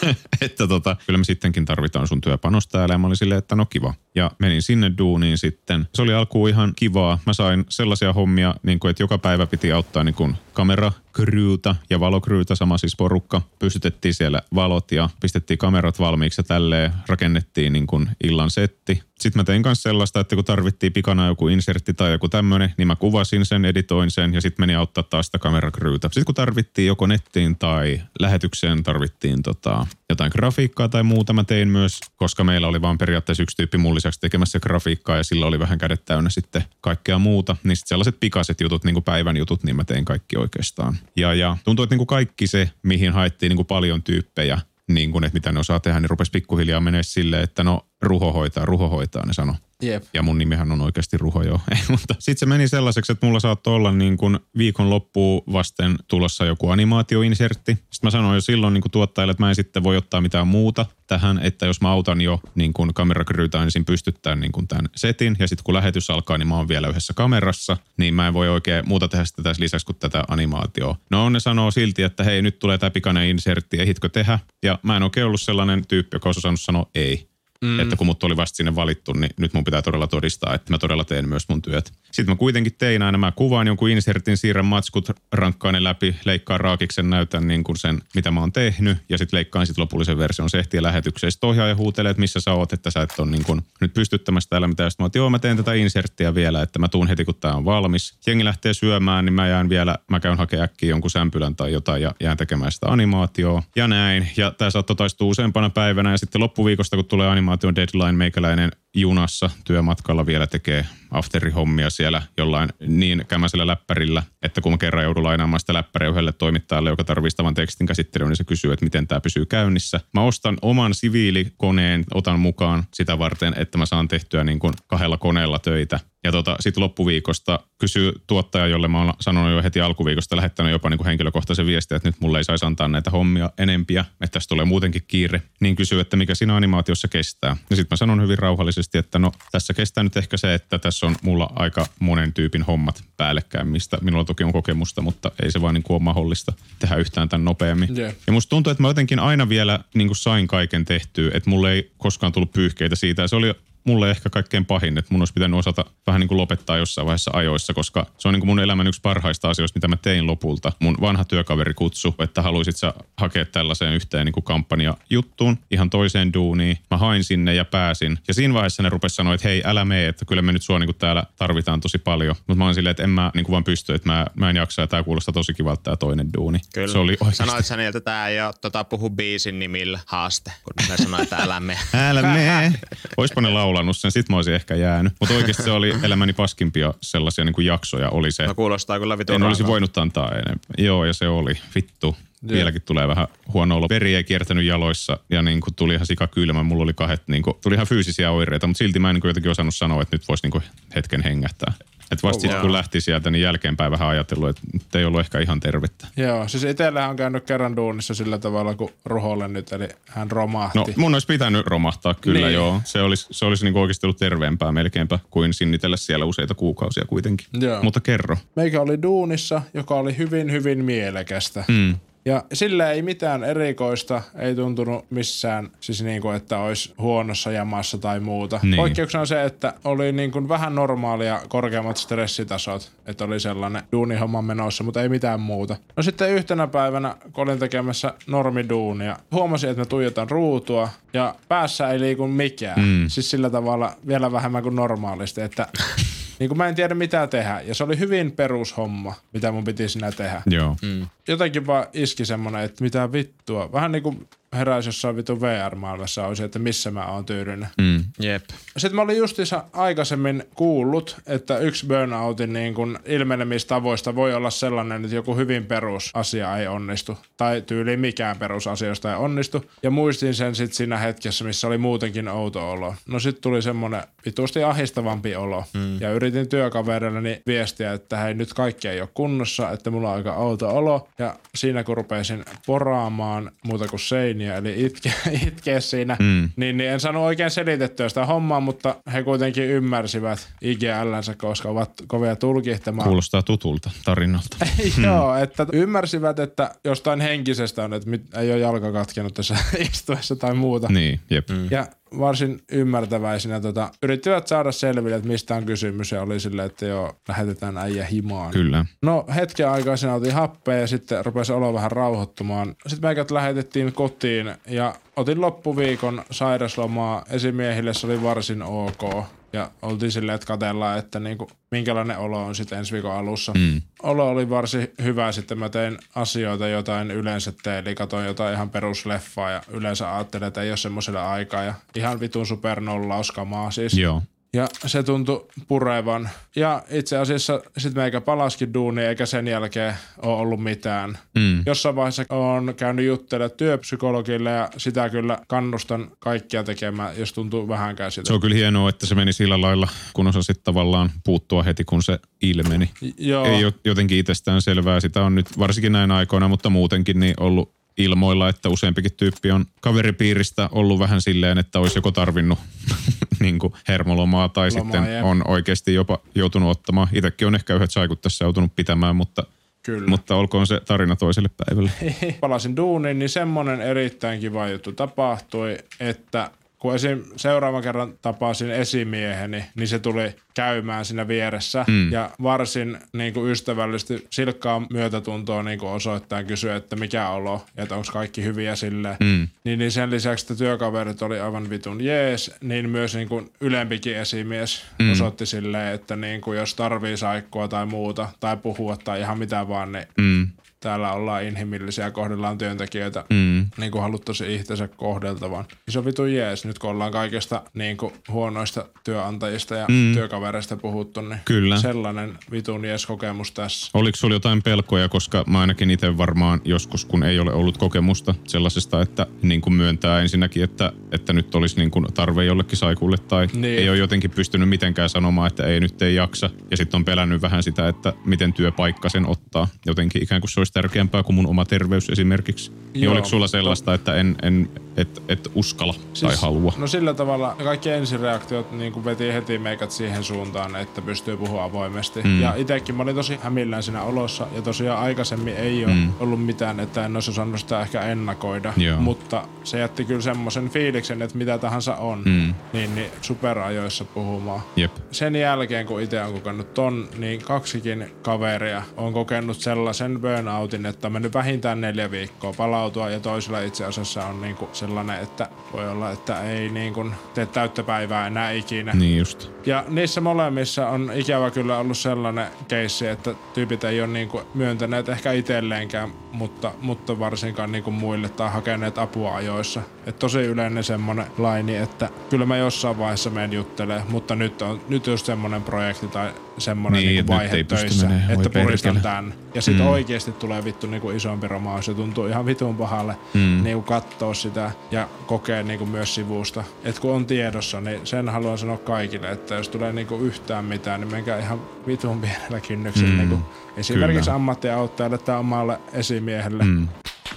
että 0.42 0.68
tota, 0.68 0.96
kyllä 1.06 1.18
me 1.18 1.24
sittenkin 1.24 1.66
tarvitaan 1.66 2.08
sun 2.08 2.22
työpanos 2.22 2.68
täällä. 2.68 2.94
Ja 2.94 2.98
mä 2.98 3.08
olin 3.08 3.18
silleen, 3.18 3.40
että 3.40 3.56
no 3.56 3.66
kiva. 3.66 3.94
Ja 4.16 4.32
menin 4.40 4.62
sinne 4.62 4.92
duuniin 4.98 5.38
sitten. 5.38 5.88
Se 5.94 6.02
oli 6.02 6.14
alkuun 6.14 6.50
ihan 6.50 6.74
kivaa. 6.76 7.20
Mä 7.26 7.34
sain 7.34 7.66
sellaisia 7.70 8.14
hommia, 8.14 8.56
niin 8.64 8.80
kuin, 8.80 8.90
että 8.90 9.04
joka 9.04 9.18
päivä 9.18 9.46
piti 9.48 9.72
auttaa 9.72 10.04
niin 10.04 10.16
kuin 10.16 10.36
kamerakryytä 10.54 11.76
ja 11.90 12.00
valokryytä, 12.00 12.56
sama 12.56 12.78
siis 12.78 12.96
porukka. 12.96 13.42
Pystytettiin 13.60 14.14
siellä 14.14 14.42
valot 14.56 14.92
ja 14.92 15.10
pistettiin 15.22 15.58
kamerat 15.58 16.00
valmiiksi 16.00 16.40
ja 16.40 16.44
tälleen 16.44 16.92
rakennettiin 17.08 17.74
niin 17.74 17.88
kuin 17.88 18.10
illan 18.24 18.52
setti 18.52 19.04
Sitten 19.20 19.40
mä 19.40 19.44
tein 19.44 19.62
myös 19.66 19.84
sellaista, 19.84 20.20
että 20.20 20.36
kun 20.36 20.46
tarvittiin 20.46 20.94
pikana 20.94 21.28
joku 21.28 21.48
insertti 21.48 21.94
tai 21.94 22.12
joku 22.12 22.30
tämmöinen, 22.30 22.74
niin 22.78 22.88
mä 22.88 22.96
kuvasin 22.96 23.46
sen, 23.46 23.66
editoin 23.66 24.12
sen 24.12 24.34
ja 24.34 24.42
sitten 24.42 24.64
meni 24.64 24.76
auttaa 24.76 25.04
taas 25.04 25.26
sitä 25.26 25.40
kamerakryytä. 25.40 26.08
Sitten 26.08 26.26
kun 26.26 26.36
tarvittiin 26.36 26.88
joko 26.88 27.08
nettiin 27.08 27.58
tai 27.58 28.02
lähetykseen 28.20 28.84
tarvittiin 28.84 29.44
tota, 29.44 29.88
jotain 30.10 30.32
grafiikkaa 30.36 30.90
tai 30.90 31.04
muuta, 31.04 31.34
mä 31.34 31.44
tein 31.44 31.68
myös, 31.68 32.00
koska 32.16 32.44
meillä 32.44 32.68
oli 32.68 32.82
vaan 32.82 32.98
periaatteessa 32.98 33.44
yksi 33.44 33.58
tyyppi 33.58 33.78
mun 33.78 33.96
lisäksi 33.96 34.20
tekemässä 34.20 34.60
grafiikkaa 34.60 35.18
ja 35.18 35.24
sillä 35.24 35.46
oli 35.46 35.60
vähän 35.60 35.78
kädet 35.78 36.06
täynnä 36.06 36.30
sitten 36.30 36.64
kaikkea 36.82 37.20
muuta. 37.20 37.56
Niin 37.64 37.76
sitten 37.76 37.90
sellaiset 37.90 38.20
pikaiset 38.20 38.62
jutut, 38.62 38.84
niin 38.84 38.94
kuin 38.94 39.04
päivän 39.04 39.38
jutut, 39.38 39.64
niin 39.64 39.76
mä 39.76 39.84
tein 39.84 40.06
kaikki 40.06 40.38
oikeastaan. 40.38 40.98
Ja, 41.16 41.34
ja 41.34 41.58
tuntuu, 41.64 41.84
että 41.84 41.94
niin 41.94 42.00
kuin 42.00 42.08
kaikki 42.08 42.48
se, 42.48 42.72
mihin 42.84 43.14
haettiin 43.14 43.50
niin 43.50 43.58
kuin 43.58 43.68
paljon 43.68 44.04
tyyppejä, 44.04 44.60
niin 44.90 45.12
kuin, 45.12 45.24
että 45.24 45.36
mitä 45.36 45.52
ne 45.52 45.60
osaa 45.60 45.80
tehdä, 45.80 46.00
niin 46.00 46.10
rupesi 46.10 46.32
pikkuhiljaa 46.32 46.82
menee 46.82 47.04
silleen, 47.04 47.44
että 47.44 47.64
no 47.64 47.88
ruho 48.02 48.34
hoitaa, 48.34 48.66
ruho 48.66 48.90
hoitaa, 48.90 49.26
ne 49.26 49.34
sano. 49.34 49.56
Jep. 49.82 50.04
Ja 50.14 50.24
mun 50.24 50.38
nimihän 50.38 50.72
on 50.72 50.82
oikeasti 50.82 51.18
Ruho 51.18 51.44
joo. 51.44 51.60
Mutta 51.90 52.16
sitten 52.20 52.40
se 52.40 52.46
meni 52.46 52.68
sellaiseksi, 52.68 53.12
että 53.12 53.26
mulla 53.26 53.40
saattoi 53.40 53.76
olla 53.76 53.92
niin 53.92 54.18
kuin 54.18 54.40
viikon 54.58 54.90
loppuun 54.90 55.44
vasten 55.54 55.96
tulossa 56.08 56.46
joku 56.46 56.70
animaatioinsertti. 56.70 57.72
Sitten 57.72 58.00
mä 58.04 58.10
sanoin 58.10 58.36
jo 58.36 58.42
silloin 58.42 58.74
niin 58.74 58.82
kuin 58.82 58.92
tuottajalle, 58.92 59.32
että 59.32 59.44
mä 59.44 59.50
en 59.50 59.56
sitten 59.56 59.84
voi 59.84 59.98
ottaa 59.98 60.22
mitään 60.22 60.48
muuta 60.48 60.86
tähän, 61.08 61.40
että 61.44 61.66
jos 61.66 61.82
mä 61.82 61.92
autan 61.92 62.22
jo 62.22 62.40
niin 62.56 62.74
kuin 62.74 62.94
kamerakryytä 62.94 63.64
ensin 63.64 63.86
pystyttää 63.86 64.36
niin 64.36 64.52
kuin 64.52 64.68
tämän 64.68 64.90
setin 64.96 65.36
ja 65.40 65.48
sitten 65.48 65.64
kun 65.64 65.74
lähetys 65.74 66.10
alkaa, 66.10 66.38
niin 66.38 66.48
mä 66.48 66.58
oon 66.58 66.68
vielä 66.68 66.88
yhdessä 66.88 67.14
kamerassa, 67.14 67.78
niin 67.98 68.14
mä 68.14 68.28
en 68.28 68.34
voi 68.34 68.50
oikein 68.50 68.88
muuta 68.88 69.08
tehdä 69.08 69.26
sitä 69.26 69.44
tässä 69.44 69.64
lisäksi 69.64 69.86
kuin 69.86 69.98
tätä 70.00 70.24
animaatioa. 70.28 70.96
No 71.12 71.30
ne 71.30 71.40
sanoo 71.40 71.72
silti, 71.72 72.04
että 72.04 72.24
hei 72.24 72.42
nyt 72.42 72.60
tulee 72.60 72.78
tämä 72.78 72.90
pikainen 72.90 73.30
insertti, 73.30 73.82
ehitkö 73.82 74.10
tehdä? 74.10 74.40
Ja 74.64 74.80
mä 74.84 74.98
en 74.98 75.04
oikein 75.04 75.26
ollut 75.26 75.42
sellainen 75.42 75.88
tyyppi, 75.88 76.16
joka 76.16 76.30
olisi 76.30 76.40
osannut 76.40 76.62
sanoa 76.62 76.86
ei. 76.96 77.35
Mm. 77.62 77.80
Että 77.80 77.96
kun 77.96 78.08
mut 78.08 78.24
oli 78.24 78.38
vasta 78.38 78.56
sinne 78.56 78.76
valittu, 78.76 79.14
niin 79.14 79.30
nyt 79.40 79.54
mun 79.54 79.64
pitää 79.64 79.82
todella 79.82 80.08
todistaa, 80.08 80.54
että 80.54 80.74
mä 80.74 80.78
todella 80.78 81.04
teen 81.04 81.30
myös 81.30 81.50
mun 81.50 81.62
työt. 81.62 81.94
Sitten 82.12 82.32
mä 82.32 82.36
kuitenkin 82.36 82.76
tein 82.78 83.02
aina, 83.02 83.18
mä 83.18 83.32
kuvaan 83.32 83.68
jonkun 83.68 83.90
insertin, 83.90 84.38
siirrän 84.38 84.66
matskut, 84.66 85.10
rankkaan 85.32 85.74
ne 85.74 85.84
läpi, 85.84 86.16
leikkaan 86.26 86.60
raakiksen, 86.60 87.10
näytän 87.10 87.48
niin 87.48 87.64
kuin 87.64 87.78
sen, 87.78 88.02
mitä 88.16 88.32
mä 88.32 88.40
oon 88.40 88.52
tehnyt, 88.52 88.98
ja 89.10 89.18
sitten 89.18 89.38
leikkaan 89.38 89.66
sitten 89.66 89.82
lopullisen 89.82 90.18
version 90.18 90.50
sehtiä 90.50 90.84
lähetykseen. 90.84 91.32
Sitten 91.32 91.50
ohjaaja 91.50 91.76
huutelee, 91.76 92.10
että 92.10 92.20
missä 92.20 92.40
sä 92.40 92.54
oot, 92.54 92.74
että 92.74 92.92
sä 92.92 93.02
et 93.02 93.20
ole 93.20 93.32
niin 93.32 93.44
kuin 93.44 93.62
nyt 93.82 93.94
pystyttämässä 93.94 94.50
täällä 94.50 94.68
mitään. 94.68 94.92
Sitten 94.92 95.04
mä 95.04 95.06
oon, 95.06 95.12
joo, 95.16 95.30
mä 95.30 95.40
teen 95.40 95.58
tätä 95.58 95.74
inserttiä 95.74 96.36
vielä, 96.36 96.62
että 96.62 96.80
mä 96.80 96.88
tuun 96.88 97.08
heti, 97.08 97.26
kun 97.26 97.36
tää 97.36 97.56
on 97.56 97.66
valmis. 97.66 98.18
Jengi 98.28 98.46
lähtee 98.46 98.74
syömään, 98.74 99.26
niin 99.26 99.34
mä 99.34 99.48
jään 99.48 99.70
vielä, 99.70 99.96
mä 100.12 100.20
käyn 100.20 100.38
hakemaan 100.38 100.64
äkkiä 100.64 100.90
jonkun 100.90 101.12
sämpylän 101.12 101.56
tai 101.56 101.72
jotain 101.74 102.02
ja 102.02 102.16
jään 102.20 102.38
tekemään 102.38 102.72
sitä 102.72 102.88
animaatioa. 102.88 103.64
Ja 103.76 103.88
näin. 103.88 104.30
Ja 104.38 104.52
tää 104.52 104.70
saattoi 104.70 104.96
taistua 104.96 105.28
useampana 105.28 105.70
päivänä, 105.70 106.12
ja 106.12 106.18
sitten 106.18 106.42
loppuviikosta, 106.42 106.96
kun 106.96 107.06
tulee 107.06 107.28
animaation 107.46 107.76
deadline, 107.76 108.18
meikäläinen 108.18 108.72
junassa 108.96 109.50
työmatkalla 109.64 110.26
vielä 110.26 110.48
tekee 110.48 110.86
afterihommia 111.12 111.90
siellä 111.90 112.22
jollain 112.38 112.70
niin 112.88 113.26
kämäisellä 113.28 113.68
läppärillä, 113.68 114.24
että 114.42 114.62
kun 114.62 114.72
mä 114.72 114.78
kerran 114.78 115.04
joudun 115.04 115.24
lainaamaan 115.24 115.60
sitä 115.60 115.74
läppäriä 115.74 116.10
yhdelle 116.10 116.34
toimittajalle, 116.34 116.90
joka 116.90 117.04
tarvitsee 117.04 117.38
tämän 117.38 117.54
tekstin 117.54 117.88
käsittelyyn, 117.88 118.30
niin 118.30 118.38
se 118.38 118.44
kysyy, 118.44 118.74
että 118.74 118.86
miten 118.86 119.08
tämä 119.08 119.22
pysyy 119.22 119.46
käynnissä. 119.46 120.00
Mä 120.14 120.22
ostan 120.22 120.58
oman 120.62 120.94
siviilikoneen, 120.94 122.04
otan 122.14 122.40
mukaan 122.40 122.84
sitä 122.94 123.20
varten, 123.20 123.54
että 123.58 123.78
mä 123.78 123.86
saan 123.86 124.08
tehtyä 124.08 124.44
niin 124.44 124.60
kuin 124.60 124.74
kahdella 124.88 125.18
koneella 125.18 125.60
töitä. 125.60 126.00
Ja 126.26 126.32
tota, 126.32 126.56
sitten 126.60 126.84
loppuviikosta 126.84 127.60
kysyy 127.78 128.12
tuottaja, 128.28 128.68
jolle 128.68 128.88
mä 128.88 128.98
oon 129.02 129.14
sanonut 129.20 129.52
jo 129.52 129.64
heti 129.64 129.82
alkuviikosta, 129.82 130.36
lähettänyt 130.36 130.72
jopa 130.72 130.90
niin 130.90 130.98
kuin 130.98 131.06
henkilökohtaisen 131.06 131.66
viestin, 131.66 131.96
että 131.96 132.08
nyt 132.10 132.16
mulle 132.20 132.38
ei 132.38 132.44
saisi 132.44 132.66
antaa 132.66 132.88
näitä 132.88 133.10
hommia 133.10 133.50
enempiä, 133.58 134.06
että 134.22 134.34
tässä 134.34 134.48
tulee 134.48 134.66
muutenkin 134.66 135.02
kiire. 135.08 135.42
Niin 135.60 135.76
kysyy, 135.76 136.00
että 136.00 136.18
mikä 136.18 136.36
siinä 136.36 136.56
animaatiossa 136.56 137.08
kestää. 137.08 137.58
Ja 137.70 137.76
sitten 137.76 137.96
mä 137.96 137.98
sanon 137.98 138.22
hyvin 138.22 138.38
rauhallisesti, 138.38 138.98
että 138.98 139.20
no 139.20 139.32
tässä 139.52 139.74
kestää 139.74 140.04
nyt 140.04 140.18
ehkä 140.18 140.38
se, 140.38 140.54
että 140.54 140.78
tässä 140.78 141.06
on 141.06 141.16
mulla 141.22 141.50
aika 141.56 141.86
monen 142.00 142.34
tyypin 142.34 142.64
hommat 142.64 143.04
päällekkäin, 143.18 143.68
mistä 143.68 143.98
minulla 144.02 144.26
toki 144.26 144.44
on 144.44 144.54
kokemusta, 144.54 145.02
mutta 145.02 145.32
ei 145.44 145.52
se 145.52 145.62
vaan 145.62 145.74
niin 145.74 145.84
kuin 145.84 145.96
ole 145.96 146.04
mahdollista 146.04 146.54
tehdä 146.80 146.96
yhtään 146.96 147.30
tämän 147.30 147.46
nopeammin. 147.46 147.98
Yeah. 147.98 148.14
Ja 148.28 148.34
musta 148.34 148.50
tuntuu, 148.50 148.72
että 148.72 148.84
mä 148.84 148.88
jotenkin 148.88 149.20
aina 149.20 149.50
vielä 149.50 149.80
niin 149.94 150.08
kuin 150.08 150.18
sain 150.18 150.48
kaiken 150.48 150.86
tehtyä, 150.86 151.32
että 151.34 151.50
mulle 151.50 151.72
ei 151.72 151.92
koskaan 151.98 152.32
tullut 152.32 152.54
pyyhkeitä 152.54 152.96
siitä. 152.96 153.22
Ja 153.22 153.28
se 153.28 153.36
oli 153.36 153.54
mulle 153.86 154.12
ehkä 154.12 154.30
kaikkein 154.30 154.66
pahin, 154.66 154.98
että 154.98 155.14
mun 155.14 155.22
olisi 155.22 155.34
pitänyt 155.34 155.60
osata 155.60 155.86
vähän 156.08 156.20
niin 156.20 156.28
kuin 156.28 156.38
lopettaa 156.38 156.78
jossain 156.78 157.06
vaiheessa 157.06 157.32
ajoissa, 157.34 157.74
koska 157.74 158.06
se 158.18 158.28
on 158.28 158.34
niin 158.34 158.42
kuin 158.42 158.48
mun 158.48 158.60
elämän 158.60 158.88
yksi 158.88 159.02
parhaista 159.02 159.50
asioista, 159.50 159.78
mitä 159.78 159.88
mä 159.88 159.98
tein 159.98 160.28
lopulta. 160.28 160.72
Mun 160.80 160.98
vanha 161.02 161.26
työkaveri 161.26 161.74
kutsu, 161.74 162.16
että 162.20 162.42
haluaisit 162.42 162.78
sä 162.78 162.94
hakea 163.18 163.46
tällaiseen 163.46 163.94
yhteen 163.94 164.26
niin 164.26 164.34
kuin 164.34 164.44
kampanja 164.44 164.98
juttuun, 165.10 165.58
ihan 165.72 165.90
toiseen 165.90 166.34
duuniin. 166.34 166.78
Mä 166.92 166.98
hain 166.98 167.24
sinne 167.24 167.54
ja 167.54 167.66
pääsin. 167.66 168.20
Ja 168.28 168.34
siinä 168.34 168.54
vaiheessa 168.54 168.84
ne 168.84 168.90
rupesi 168.90 169.16
sanoa, 169.16 169.34
että 169.34 169.48
hei, 169.48 169.62
älä 169.66 169.86
mene, 169.86 170.08
että 170.08 170.26
kyllä 170.26 170.42
me 170.42 170.52
nyt 170.52 170.64
sua 170.64 170.80
niin 170.80 170.88
kuin 170.88 170.98
täällä 170.98 171.24
tarvitaan 171.36 171.82
tosi 171.82 171.98
paljon. 171.98 172.36
Mutta 172.38 172.56
mä 172.56 172.66
oon 172.66 172.76
silleen, 172.76 172.92
että 172.92 173.04
en 173.04 173.10
mä 173.10 173.32
niin 173.34 173.46
kuin 173.46 173.54
vaan 173.54 173.64
pysty, 173.64 173.94
että 173.94 174.10
mä, 174.10 174.26
mä 174.36 174.50
en 174.50 174.56
jaksa 174.56 174.82
ja 174.82 174.88
tää 174.88 175.04
kuulostaa 175.04 175.34
tosi 175.34 175.54
kivalta 175.54 175.82
tää 175.84 175.96
toinen 175.96 176.34
duuni. 176.34 176.60
Kyllä. 176.74 176.92
Se 176.92 176.98
oli 176.98 177.12
oikeasti. 177.12 177.36
Sanoit 177.36 177.66
sä 177.66 177.78
niiltä, 177.78 177.98
että 177.98 178.12
tää 178.12 178.28
ei 178.28 178.42
ole 178.42 178.54
tota, 178.62 178.84
puhu 178.84 179.10
biisin 179.10 179.60
nimillä 179.60 180.00
haaste, 180.06 180.52
kun 180.64 180.74
ne 180.90 180.98
sanoi, 180.98 181.22
että 181.22 181.36
älä 181.36 181.60
mene. 181.60 181.80
Älä 182.10 182.22
mene. 182.34 182.74
Oispa 183.18 183.42
ne 183.42 183.50
laulanut 183.76 183.98
sen, 183.98 184.12
sit 184.12 184.30
mä 184.30 184.36
olisin 184.36 184.54
ehkä 184.54 184.76
jäänyt. 184.76 185.14
Mutta 185.20 185.36
oikeasti 185.36 185.64
se 185.64 185.72
oli 185.72 185.94
elämäni 186.04 186.34
paskimpia 186.34 186.94
sellaisia 187.02 187.46
niin 187.46 187.54
kuin 187.54 187.68
jaksoja 187.68 188.10
oli 188.10 188.32
se. 188.32 188.48
No 188.48 188.56
kuulostaa 188.56 189.00
kyllä 189.00 189.18
vitun 189.18 189.36
En 189.36 189.44
olisi 189.44 189.68
voinut 189.68 189.98
antaa 189.98 190.32
enemmän. 190.32 190.60
Joo, 190.78 191.06
ja 191.06 191.14
se 191.14 191.28
oli. 191.28 191.54
Vittu. 191.76 192.16
Vieläkin 192.48 192.82
tulee 192.82 193.08
vähän 193.08 193.28
huono 193.54 193.78
olo. 193.78 193.90
Veri 193.90 194.16
ei 194.16 194.24
kiertänyt 194.24 194.66
jaloissa 194.66 195.20
ja 195.30 195.42
niin 195.42 195.62
kuin 195.62 195.76
tuli 195.76 195.94
ihan 195.94 196.06
sikakylmä. 196.06 196.64
Mulla 196.64 196.84
oli 196.84 196.94
kahdet, 196.94 197.22
niin 197.28 197.44
kuin, 197.44 197.58
tuli 197.64 197.76
ihan 197.76 197.88
fyysisiä 197.88 198.32
oireita, 198.32 198.68
mutta 198.68 198.78
silti 198.78 199.00
mä 199.00 199.10
en 199.10 199.14
niin 199.14 199.22
kuin 199.22 199.30
jotenkin 199.30 199.52
osannut 199.52 199.76
sanoa, 199.76 200.02
että 200.02 200.16
nyt 200.16 200.28
voisi 200.28 200.44
niin 200.46 200.52
kuin 200.52 200.64
hetken 200.96 201.24
hengähtää. 201.24 201.74
Että 202.12 202.28
vasta 202.28 202.38
Oh, 202.38 202.42
sit, 202.42 202.52
wow. 202.52 202.62
kun 202.62 202.74
lähti 202.74 203.02
sieltä, 203.02 203.32
niin 203.32 203.42
jälkeenpäin 203.42 203.92
vähän 203.92 204.08
ajatellut, 204.08 204.50
että 204.50 204.62
nyt 204.74 204.96
ei 204.96 205.06
ollut 205.06 205.20
ehkä 205.20 205.40
ihan 205.40 205.60
tervettä. 205.60 206.08
Joo, 206.18 206.48
siis 206.48 206.64
itsellähän 206.64 207.10
on 207.10 207.16
käynyt 207.16 207.46
kerran 207.46 207.76
duunissa 207.76 208.14
sillä 208.14 208.38
tavalla 208.38 208.74
kuin 208.76 208.92
Ruholle 209.06 209.48
nyt, 209.48 209.72
eli 209.72 209.88
hän 210.08 210.32
romahti. 210.32 210.80
No 210.80 210.86
mun 210.98 211.14
olisi 211.16 211.28
pitänyt 211.28 211.68
romahtaa 211.68 212.14
kyllä 212.14 212.40
Niin. 212.40 212.54
joo. 212.54 212.82
Se 212.84 213.02
olisi, 213.02 213.28
se 213.32 213.46
olisi 213.46 213.66
niin 213.66 213.78
oikeasti 213.78 214.06
ollut 214.06 214.18
terveempää 214.18 214.72
melkeinpä 214.72 215.20
kuin 215.30 215.54
sinnitellä 215.54 215.98
siellä 215.98 216.26
useita 216.26 216.54
kuukausia 216.54 217.06
kuitenkin. 217.06 217.48
Joo. 217.54 217.84
Mutta 217.84 218.00
kerro. 218.00 218.38
Meikä 218.56 218.82
oli 218.82 219.02
duunissa, 219.02 219.62
joka 219.74 219.96
oli 219.96 220.18
hyvin, 220.18 220.52
hyvin 220.52 220.86
mielekästä. 220.86 221.64
Mm. 221.68 221.96
Ja 222.28 222.44
sillä 222.54 222.92
ei 222.92 223.02
mitään 223.02 223.44
erikoista, 223.44 224.22
ei 224.40 224.56
tuntunut 224.56 225.12
missään, 225.12 225.70
siis 225.80 226.04
niin 226.04 226.22
kuin, 226.22 226.36
että 226.36 226.60
olisi 226.60 226.94
huonossa 226.98 227.52
jamassa 227.52 227.98
tai 227.98 228.20
muuta. 228.20 228.60
Niin. 228.64 228.76
Poikkeuksena 228.76 229.22
on 229.22 229.28
se, 229.28 229.44
että 229.44 229.74
oli 229.84 230.12
niin 230.12 230.32
kuin 230.32 230.50
vähän 230.50 230.76
normaalia 230.76 231.42
korkeammat 231.50 231.98
stressitasot, 231.98 232.92
että 233.06 233.24
oli 233.24 233.40
sellainen 233.40 233.84
duunihomma 233.92 234.42
menossa, 234.42 234.84
mutta 234.84 235.02
ei 235.02 235.10
mitään 235.10 235.40
muuta. 235.40 235.76
No 235.96 236.04
sitten 236.04 236.30
yhtenä 236.30 236.68
päivänä, 236.68 237.16
kun 237.34 237.44
olin 237.44 237.60
tekemässä 237.60 238.14
normiduunia, 238.28 239.18
huomasin, 239.32 239.70
että 239.70 239.82
mä 239.82 239.86
tuijotan 239.86 240.30
ruutua 240.30 240.90
ja 241.14 241.36
päässä 241.48 241.90
ei 241.90 242.00
liiku 242.00 242.28
mikään. 242.28 242.80
Mm. 242.80 243.08
Siis 243.08 243.32
sillä 243.32 243.50
tavalla 243.50 243.92
vielä 244.08 244.32
vähemmän 244.32 244.64
kuin 244.64 244.76
normaalisti, 244.76 245.42
että 245.42 245.68
niin 246.40 246.48
kuin 246.48 246.58
mä 246.58 246.68
en 246.68 246.76
tiedä 246.76 246.96
mitä 246.96 247.28
tehdä. 247.28 247.62
Ja 247.66 247.76
se 247.76 247.84
oli 247.84 248.00
hyvin 248.00 248.32
perushomma, 248.32 249.14
mitä 249.34 249.52
mun 249.52 249.64
piti 249.64 249.90
siinä 249.90 250.12
tehdä 250.12 250.42
Joo. 250.46 250.76
Mm. 250.82 251.08
jotenkin 251.28 251.68
vaan 251.68 251.86
iski 251.94 252.26
semmonen, 252.26 252.64
että 252.64 252.84
mitä 252.84 253.12
vittua. 253.12 253.72
Vähän 253.72 253.92
niin 253.92 254.04
kuin 254.04 254.28
heräisi 254.56 254.90
jossain 254.90 255.16
vitun 255.16 255.42
VR-maailmassa 255.42 256.28
olisi, 256.28 256.44
että 256.44 256.60
missä 256.60 256.92
mä 256.92 257.06
oon 257.06 257.26
tyyrinen. 257.26 257.70
Mm. 257.82 258.04
Jep. 258.20 258.44
Sitten 258.78 258.96
mä 258.96 259.02
olin 259.02 259.18
justiinsa 259.18 259.64
aikaisemmin 259.74 260.44
kuullut, 260.56 261.18
että 261.28 261.58
yksi 261.58 261.86
burnoutin 261.86 262.54
niin 262.54 262.74
kun 262.74 263.00
ilmenemistavoista 263.06 264.16
voi 264.16 264.34
olla 264.34 264.50
sellainen, 264.50 265.04
että 265.04 265.16
joku 265.16 265.36
hyvin 265.36 265.66
perusasia 265.66 266.58
ei 266.58 266.68
onnistu. 266.68 267.18
Tai 267.38 267.62
tyyli 267.62 267.98
mikään 267.98 268.38
perusasioista 268.38 269.12
ei 269.12 269.18
onnistu. 269.18 269.66
Ja 269.84 269.92
muistin 269.92 270.34
sen 270.34 270.56
sitten 270.56 270.76
siinä 270.76 270.98
hetkessä, 270.98 271.46
missä 271.46 271.68
oli 271.68 271.78
muutenkin 271.78 272.28
outo 272.28 272.72
olo. 272.72 272.96
No 273.08 273.20
sitten 273.20 273.42
tuli 273.42 273.62
semmonen 273.62 274.04
vitusti 274.26 274.64
ahistavampi 274.64 275.36
olo. 275.36 275.64
Mm. 275.74 276.02
Ja 276.02 276.12
yritin 276.12 276.50
työkavereilleni 276.50 277.42
viestiä, 277.48 277.94
että 277.94 278.18
hei 278.18 278.34
nyt 278.34 278.54
kaikki 278.54 278.88
ei 278.88 279.02
ole 279.02 279.10
kunnossa, 279.14 279.72
että 279.72 279.92
mulla 279.92 280.10
on 280.10 280.16
aika 280.16 280.36
outo 280.36 280.70
olo. 280.70 281.08
Ja 281.20 281.36
siinä 281.56 281.84
kun 281.84 281.98
rupesin 281.98 282.46
poraamaan 282.66 283.52
muuta 283.64 283.88
kuin 283.88 284.00
seiniä, 284.00 284.45
eli 284.54 284.86
itke, 284.86 285.14
itkeä 285.48 285.80
siinä, 285.80 286.18
mm. 286.20 286.50
niin, 286.56 286.78
niin 286.78 286.90
en 286.90 287.00
saanut 287.00 287.24
oikein 287.24 287.52
selitettyä 287.52 288.10
sitä 288.10 288.26
hommaa, 288.26 288.60
mutta 288.60 288.96
he 289.14 289.24
kuitenkin 289.24 289.64
ymmärsivät 289.64 290.50
IGLnsä, 290.62 291.36
koska 291.36 291.70
ovat 291.70 291.92
kovia 292.08 292.36
tulkihtamaan. 292.36 293.08
Kuulostaa 293.08 293.44
tutulta 293.44 293.92
tarinalta. 294.06 294.58
Joo, 295.04 295.36
että 295.36 295.68
ymmärsivät, 295.74 296.40
että 296.40 296.72
jostain 296.84 297.22
henkisestä 297.22 297.84
on, 297.84 297.94
että 297.94 298.10
ei 298.40 298.52
ole 298.52 298.60
jalka 298.60 298.92
katkenut 298.92 299.34
tässä 299.34 299.58
istuessa 299.92 300.36
tai 300.36 300.54
muuta. 300.54 300.88
niin, 300.90 301.20
jep. 301.30 301.50
Mm. 301.50 301.68
Ja 301.72 301.88
varsin 302.20 302.62
ymmärtäväisinä 302.72 303.60
tota, 303.60 303.92
yrittivät 304.04 304.48
saada 304.48 304.72
selville, 304.72 305.16
että 305.16 305.28
mistä 305.28 305.56
on 305.56 305.66
kysymys 305.66 306.12
ja 306.12 306.22
oli 306.22 306.40
silleen, 306.40 306.66
että 306.66 306.86
joo, 306.86 307.14
lähetetään 307.28 307.78
äijä 307.78 308.06
himaan. 308.06 308.52
Kyllä. 308.52 308.86
No 309.02 309.26
hetken 309.36 309.70
aikaa 309.70 309.98
siinä 309.98 310.14
otin 310.16 310.34
happea 310.34 310.78
ja 310.78 310.88
sitten 310.88 311.26
rupesi 311.26 311.54
olo 311.54 311.74
vähän 311.74 311.92
rauhoittumaan. 311.92 312.76
Sitten 312.88 313.08
meikät 313.08 313.32
lähetettiin 313.32 313.94
kotiin 313.94 314.56
ja 314.68 314.96
otin 315.16 315.42
loppuviikon 315.42 316.24
sairaslomaa. 316.32 317.26
Esimiehille 317.30 317.94
se 317.94 318.08
oli 318.08 318.24
varsin 318.24 318.62
ok. 318.64 319.26
Ja 319.54 319.72
oltiin 319.82 320.12
silleen, 320.12 320.36
että 320.36 320.48
katellaan, 320.48 321.00
että 321.00 321.20
niinku, 321.20 321.50
minkälainen 321.72 322.18
olo 322.18 322.46
on 322.46 322.56
sitten 322.56 322.78
ensi 322.78 322.94
viikon 322.94 323.12
alussa. 323.12 323.54
Mm. 323.54 323.82
Olo 324.04 324.30
oli 324.30 324.50
varsin 324.50 324.92
hyvä. 325.04 325.32
Sitten 325.32 325.60
mä 325.60 325.70
tein 325.70 325.98
asioita, 326.16 326.68
joita 326.68 327.02
en 327.02 327.12
yleensä 327.12 327.54
tee. 327.64 327.80
Eli 327.80 327.96
katsoin 327.96 328.26
jotain 328.26 328.54
ihan 328.54 328.70
perusleffaa 328.70 329.52
ja 329.52 329.62
yleensä 329.70 330.16
ajattelin, 330.16 330.48
että 330.48 330.62
ei 330.62 330.70
ole 330.70 330.78
semmoiselle 330.78 331.20
aikaa. 331.20 331.64
Ja 331.64 331.74
ihan 331.96 332.20
vitun 332.20 332.46
supernollauskamaa 332.46 333.72
siis. 333.72 333.98
Joo. 333.98 334.22
Ja 334.56 334.68
se 334.86 335.04
tuntui 335.04 335.48
purevan. 335.68 336.30
Ja 336.56 336.84
itse 336.90 337.18
asiassa 337.18 337.62
sitten 337.78 338.04
meikä 338.04 338.22
palaskin 338.22 338.74
duuni, 338.74 339.02
eikä 339.02 339.26
sen 339.26 339.48
jälkeen 339.48 339.94
ole 340.22 340.36
ollut 340.36 340.64
mitään. 340.64 341.18
Mm. 341.36 341.64
Jossain 341.66 341.96
vaiheessa 341.96 342.26
on 342.30 342.74
käynyt 342.78 343.06
juttelemaan 343.06 343.58
työpsykologille 343.58 344.52
ja 344.52 344.70
sitä 344.78 345.10
kyllä 345.10 345.38
kannustan 345.48 346.12
kaikkia 346.20 346.64
tekemään, 346.64 347.18
jos 347.18 347.34
tuntuu 347.34 347.68
vähänkään 347.68 348.12
sitä. 348.12 348.28
Se 348.28 348.34
on 348.34 348.42
kyllä 348.42 348.56
hienoa, 348.56 348.90
että 348.90 349.06
se 349.06 349.16
meni 349.16 349.34
sillä 349.34 349.62
lailla, 349.62 349.88
kun 350.14 350.28
osasit 350.28 350.64
tavallaan 350.64 351.10
puuttua 351.26 351.64
heti, 351.64 351.84
kun 351.84 352.04
se 352.04 352.20
ilmeni. 352.42 352.90
Joo. 353.18 353.46
Ei 353.46 353.66
ole 353.66 353.74
jotenkin 353.86 354.18
itsestään 354.18 354.62
selvää. 354.62 355.00
Sitä 355.00 355.24
on 355.24 355.36
nyt 355.36 355.60
varsinkin 355.60 355.92
näin 355.92 356.12
aikoina, 356.12 356.48
mutta 356.48 356.70
muutenkin 356.70 357.20
niin 357.20 357.34
ollut 357.40 357.76
ilmoilla, 357.98 358.50
että 358.50 358.70
useampikin 358.70 359.12
tyyppi 359.18 359.52
on 359.52 359.66
kaveripiiristä 359.82 360.70
ollut 360.72 361.00
vähän 361.00 361.22
silleen, 361.22 361.58
että 361.58 361.80
olisi 361.80 361.98
joko 361.98 362.12
tarvinnut 362.12 362.60
niin 363.40 363.60
kuin 363.60 363.74
hermolomaa 363.88 364.50
tai 364.50 364.70
Lomaa, 364.70 364.84
sitten 364.84 365.14
jep. 365.14 365.26
on 365.26 365.42
oikeasti 365.48 365.94
jopa 365.94 366.20
joutunut 366.36 366.70
ottamaan. 366.70 367.08
Itsekin 367.14 367.48
on 367.48 367.56
ehkä 367.56 367.76
yhdet 367.76 367.92
saikut 367.92 368.22
tässä 368.22 368.46
joutunut 368.46 368.76
pitämään, 368.76 369.16
mutta, 369.16 369.44
Kyllä. 369.84 370.08
mutta 370.08 370.36
olkoon 370.36 370.68
se 370.68 370.82
tarina 370.86 371.16
toiselle 371.16 371.50
päivälle. 371.58 371.92
Palasin 372.40 372.76
duuniin, 372.76 373.20
niin 373.20 373.30
semmoinen 373.30 373.82
erittäin 373.82 374.40
kiva 374.40 374.68
juttu 374.70 374.92
tapahtui, 374.92 375.78
että 376.00 376.52
kun 376.80 376.96
esim. 376.96 377.24
seuraavan 377.36 377.84
kerran 377.84 378.14
tapasin 378.22 378.72
esimieheni, 378.72 379.66
niin 379.76 379.88
se 379.88 380.00
tuli 380.00 380.36
käymään 380.54 381.06
siinä 381.06 381.28
vieressä 381.28 381.86
mm. 381.88 382.12
ja 382.12 382.30
varsin 382.44 382.98
niin 383.14 383.34
kuin 383.34 383.52
ystävällisesti 383.52 384.28
silkkaa 384.30 384.88
myötätuntoa 384.90 385.64
niin 385.64 385.80
kuin 385.80 385.92
osoittain 385.92 386.46
kysyä, 386.46 386.76
että 386.76 386.96
mikä 386.96 387.30
olo, 387.30 387.66
että 387.78 387.96
onko 387.96 388.08
kaikki 388.14 388.44
hyviä 388.44 388.76
sille. 388.76 389.18
Mm. 389.20 389.48
Niin, 389.64 389.80
niin 389.80 389.92
sen 389.92 390.12
lisäksi, 390.12 390.44
että 390.44 390.56
työkaverit 390.56 391.22
oli 391.22 391.40
aivan 391.40 391.70
vitun 391.70 392.04
jees, 392.04 392.52
niin 392.62 392.90
myös 392.90 393.16
niin 393.16 393.28
kuin 393.30 393.52
ylempikin 393.62 394.18
esimies 394.18 394.86
mm. 395.00 395.12
osoitti 395.12 395.46
silleen, 395.46 395.94
että 395.94 396.16
niin 396.16 396.42
kuin 396.42 396.58
jos 396.58 396.76
tarvii 396.76 397.18
saikkua 397.18 397.68
tai 397.68 397.86
muuta 397.86 398.30
tai 398.40 398.58
puhua 398.58 398.98
tai 398.98 399.20
ihan 399.20 399.40
mitä 399.40 399.68
vaan, 399.68 399.92
niin 399.92 400.06
Mm. 400.18 400.48
Täällä 400.80 401.12
ollaan 401.12 401.44
inhimillisiä 401.44 402.06
ja 402.06 402.12
kohdellaan 402.12 402.58
työntekijöitä 402.58 403.24
Mm. 403.30 403.66
niin 403.78 403.92
kuin 403.92 404.02
haluttaisiin 404.02 404.60
itsensä 404.60 404.88
kohdeltavan. 404.88 405.66
Se 405.90 406.00
on 406.00 406.06
vitu 406.06 406.26
jees, 406.26 406.66
nyt 406.66 406.80
kun 406.80 406.90
ollaan 406.90 407.12
kaikista 407.12 407.62
niin 407.74 407.98
kuin 407.98 408.14
huonoista 408.30 408.86
työnantajista 409.04 409.76
ja 409.76 409.86
mm. 409.88 410.14
työkavereista 410.14 410.78
puhuttu, 410.78 411.22
niin 411.22 411.40
Kyllä. 411.46 411.78
sellainen 411.78 412.38
vitun 412.52 412.86
jees 412.86 413.06
kokemus 413.06 413.52
tässä. 413.52 413.92
Oliko 413.94 414.16
sulla 414.16 414.36
jotain 414.36 414.64
pelkoja, 414.64 415.10
koska 415.10 415.44
mä 415.48 415.60
ainakin 415.62 415.92
itse 415.92 416.18
varmaan 416.18 416.62
joskus, 416.66 417.06
kun 417.06 417.24
ei 417.24 417.40
ole 417.40 417.54
ollut 417.54 417.78
kokemusta 417.78 418.36
sellaisesta, 418.48 419.02
että 419.02 419.28
niin 419.42 419.62
kuin 419.62 419.74
myöntää 419.74 420.22
ensinnäkin, 420.22 420.64
että, 420.64 420.92
että 421.12 421.34
nyt 421.34 421.56
olisi 421.56 421.78
niin 421.78 421.92
kuin 421.92 422.06
tarve 422.14 422.46
jollekin 422.46 422.78
saikulle 422.78 423.18
tai 423.18 423.48
niin. 423.54 423.80
ei 423.80 423.90
ole 423.90 423.98
jotenkin 423.98 424.32
pystynyt 424.32 424.70
mitenkään 424.70 425.10
sanomaan, 425.10 425.48
että 425.48 425.66
ei 425.66 425.80
nyt 425.80 426.02
ei 426.02 426.16
jaksa. 426.16 426.50
Ja 426.72 426.78
sitten 426.78 426.98
on 426.98 427.06
pelännyt 427.06 427.42
vähän 427.42 427.64
sitä, 427.64 427.88
että 427.88 428.14
miten 428.26 428.54
työpaikka 428.54 429.10
sen 429.10 429.26
ottaa. 429.28 429.68
Jotenkin 429.86 430.24
ikään 430.24 430.42
kuin 430.42 430.52
se 430.52 430.60
olisi 430.66 430.74
tärkeämpää 430.74 431.24
kuin 431.24 431.36
mun 431.36 431.48
oma 431.48 431.66
terveys 431.66 432.10
esimerkiksi. 432.10 432.72
Niin 432.94 433.04
Joo, 433.04 433.14
oliko 433.14 433.28
sulla 433.28 433.48
sellaista, 433.48 433.94
että 433.94 434.16
en, 434.16 434.36
en, 434.42 434.70
et, 434.98 435.22
et 435.30 435.52
uskalla 435.56 435.94
siis, 435.94 436.32
tai 436.32 436.42
halua? 436.42 436.74
No 436.78 436.88
sillä 436.88 437.14
tavalla 437.14 437.56
kaikki 437.64 437.90
ensireaktiot 437.90 438.72
niin 438.72 438.94
kuin 438.94 439.06
veti 439.06 439.34
heti 439.34 439.58
meikät 439.58 439.92
siihen 439.92 440.24
suuntaan, 440.24 440.76
että 440.76 441.02
pystyy 441.02 441.38
puhua 441.38 441.64
avoimesti. 441.64 442.22
Mm. 442.24 442.42
Ja 442.42 442.56
itsekin 442.56 442.96
mä 442.96 443.04
olin 443.04 443.16
tosi 443.16 443.40
hämillään 443.42 443.84
siinä 443.84 444.04
olossa 444.04 444.48
ja 444.56 444.62
tosiaan 444.62 445.00
aikaisemmin 445.00 445.56
ei 445.56 445.86
ole 445.86 445.94
mm. 445.94 446.12
ollut 446.20 446.46
mitään, 446.46 446.80
että 446.80 447.06
en 447.06 447.16
olisi 447.16 447.32
osannut 447.32 447.60
sitä 447.60 447.82
ehkä 447.82 448.02
ennakoida. 448.02 448.74
Joo. 448.78 449.00
Mutta 449.00 449.48
se 449.64 449.80
jätti 449.80 450.06
kyllä 450.06 450.22
semmoisen 450.22 450.70
fiiliksen, 450.70 451.22
että 451.22 451.38
mitä 451.38 451.58
tahansa 451.58 451.96
on, 451.96 452.22
mm. 452.26 452.54
niin, 452.74 452.96
niin 452.96 453.12
superajoissa 453.22 454.06
puhumaan. 454.06 454.62
Jep. 454.76 454.92
Sen 455.12 455.36
jälkeen, 455.36 455.86
kun 455.86 456.02
itse 456.02 456.22
on 456.22 456.34
kokenut 456.34 456.74
ton, 456.74 457.08
niin 457.18 457.42
kaksikin 457.42 458.12
kaveria 458.22 458.84
on 458.98 459.14
kokenut 459.14 459.58
sellaisen 459.58 460.22
burnoutin, 460.56 460.86
että 460.86 461.08
on 461.08 461.14
mennyt 461.14 461.34
vähintään 461.34 461.82
neljä 461.82 462.12
viikkoa 462.12 462.54
palautua 462.58 463.10
ja 463.10 463.20
toisella 463.20 463.60
itse 463.60 463.86
asiassa 463.86 464.26
on 464.26 464.42
niinku 464.42 464.70
sellainen, 464.74 465.20
että 465.20 465.50
voi 465.74 465.90
olla, 465.90 466.12
että 466.12 466.42
ei 466.42 466.70
niinku 466.70 467.06
tee 467.34 467.46
täyttä 467.46 467.84
päivää 467.84 468.28
enää 468.28 468.52
ikinä. 468.52 468.92
Niin 468.94 469.18
just. 469.18 469.52
Ja 469.66 469.84
niissä 469.88 470.22
molemmissa 470.22 470.90
on 470.90 471.12
ikävä 471.16 471.52
kyllä 471.52 471.78
ollut 471.78 471.98
sellainen 471.98 472.48
keissi, 472.68 473.08
että 473.08 473.36
tyypit 473.54 473.84
ei 473.84 474.02
ole 474.02 474.08
niinku 474.08 474.42
myöntäneet 474.54 475.10
ehkä 475.10 475.32
itselleenkään, 475.32 476.10
mutta, 476.32 476.72
mutta 476.82 477.20
varsinkaan 477.20 477.72
niinku 477.72 477.92
muille 477.92 478.30
tai 478.30 478.50
hakeneet 478.50 478.98
apua 478.98 479.36
ajoissa. 479.36 479.82
Et 480.06 480.20
tosi 480.20 480.40
yleinen 480.40 480.84
semmoinen 480.84 481.26
laini, 481.38 481.76
että 481.76 482.10
kyllä 482.30 482.46
mä 482.46 482.58
jossain 482.58 482.98
vaiheessa 482.98 483.30
menen 483.30 483.54
juttelee, 483.54 484.02
mutta 484.10 484.36
nyt 484.36 484.62
on 484.62 484.82
nyt 484.90 485.08
just 485.08 485.26
semmoinen 485.26 485.64
projekti 485.64 486.08
tai 486.08 486.32
semmoinen 486.58 487.02
Niin, 487.02 487.16
niinku 487.16 487.34
vaihe 487.34 487.64
töissä, 487.64 488.08
menee, 488.08 488.34
että 488.34 488.50
puristan 488.50 489.02
tän. 489.02 489.34
Ja 489.54 489.62
sit 489.62 489.78
mm. 489.78 489.88
oikeesti 489.88 490.32
tulee 490.32 490.64
vittu 490.64 490.88
niinku 490.88 491.10
isompi 491.10 491.48
romaus 491.48 491.88
ja 491.88 491.94
tuntuu 491.94 492.26
ihan 492.26 492.46
vitun 492.46 492.78
pahalle 492.78 493.18
mm. 493.34 493.64
niinku 493.64 493.82
kattoo 493.82 494.34
sitä 494.34 494.72
ja 494.92 495.08
kokee 495.26 495.64
niinku 495.64 495.86
myös 495.86 496.16
sivusta. 496.16 496.64
Et 496.84 497.00
kun 497.00 497.12
on 497.12 497.26
tiedossa, 497.26 497.82
niin 497.82 498.08
sen 498.08 498.30
haluan 498.30 498.58
sanoa 498.58 498.78
kaikille, 498.78 499.32
että 499.32 499.56
jos 499.56 499.70
tulee 499.70 499.94
niinku 499.94 500.16
yhtään 500.16 500.66
mitään, 500.66 501.02
niin 501.02 501.12
menkää 501.12 501.40
ihan 501.40 501.62
vitun 501.88 502.22
pienellä 502.22 502.60
kynnyksellä. 502.60 503.10
Mm. 503.10 503.18
Niinku 503.18 503.40
esimerkiksi 503.78 504.22
Kyllä. 504.22 504.36
ammattiauttajalle 504.36 505.18
tai 505.18 505.38
omalle 505.38 505.80
esimiehelle. 505.94 506.64
Mm. 506.64 506.88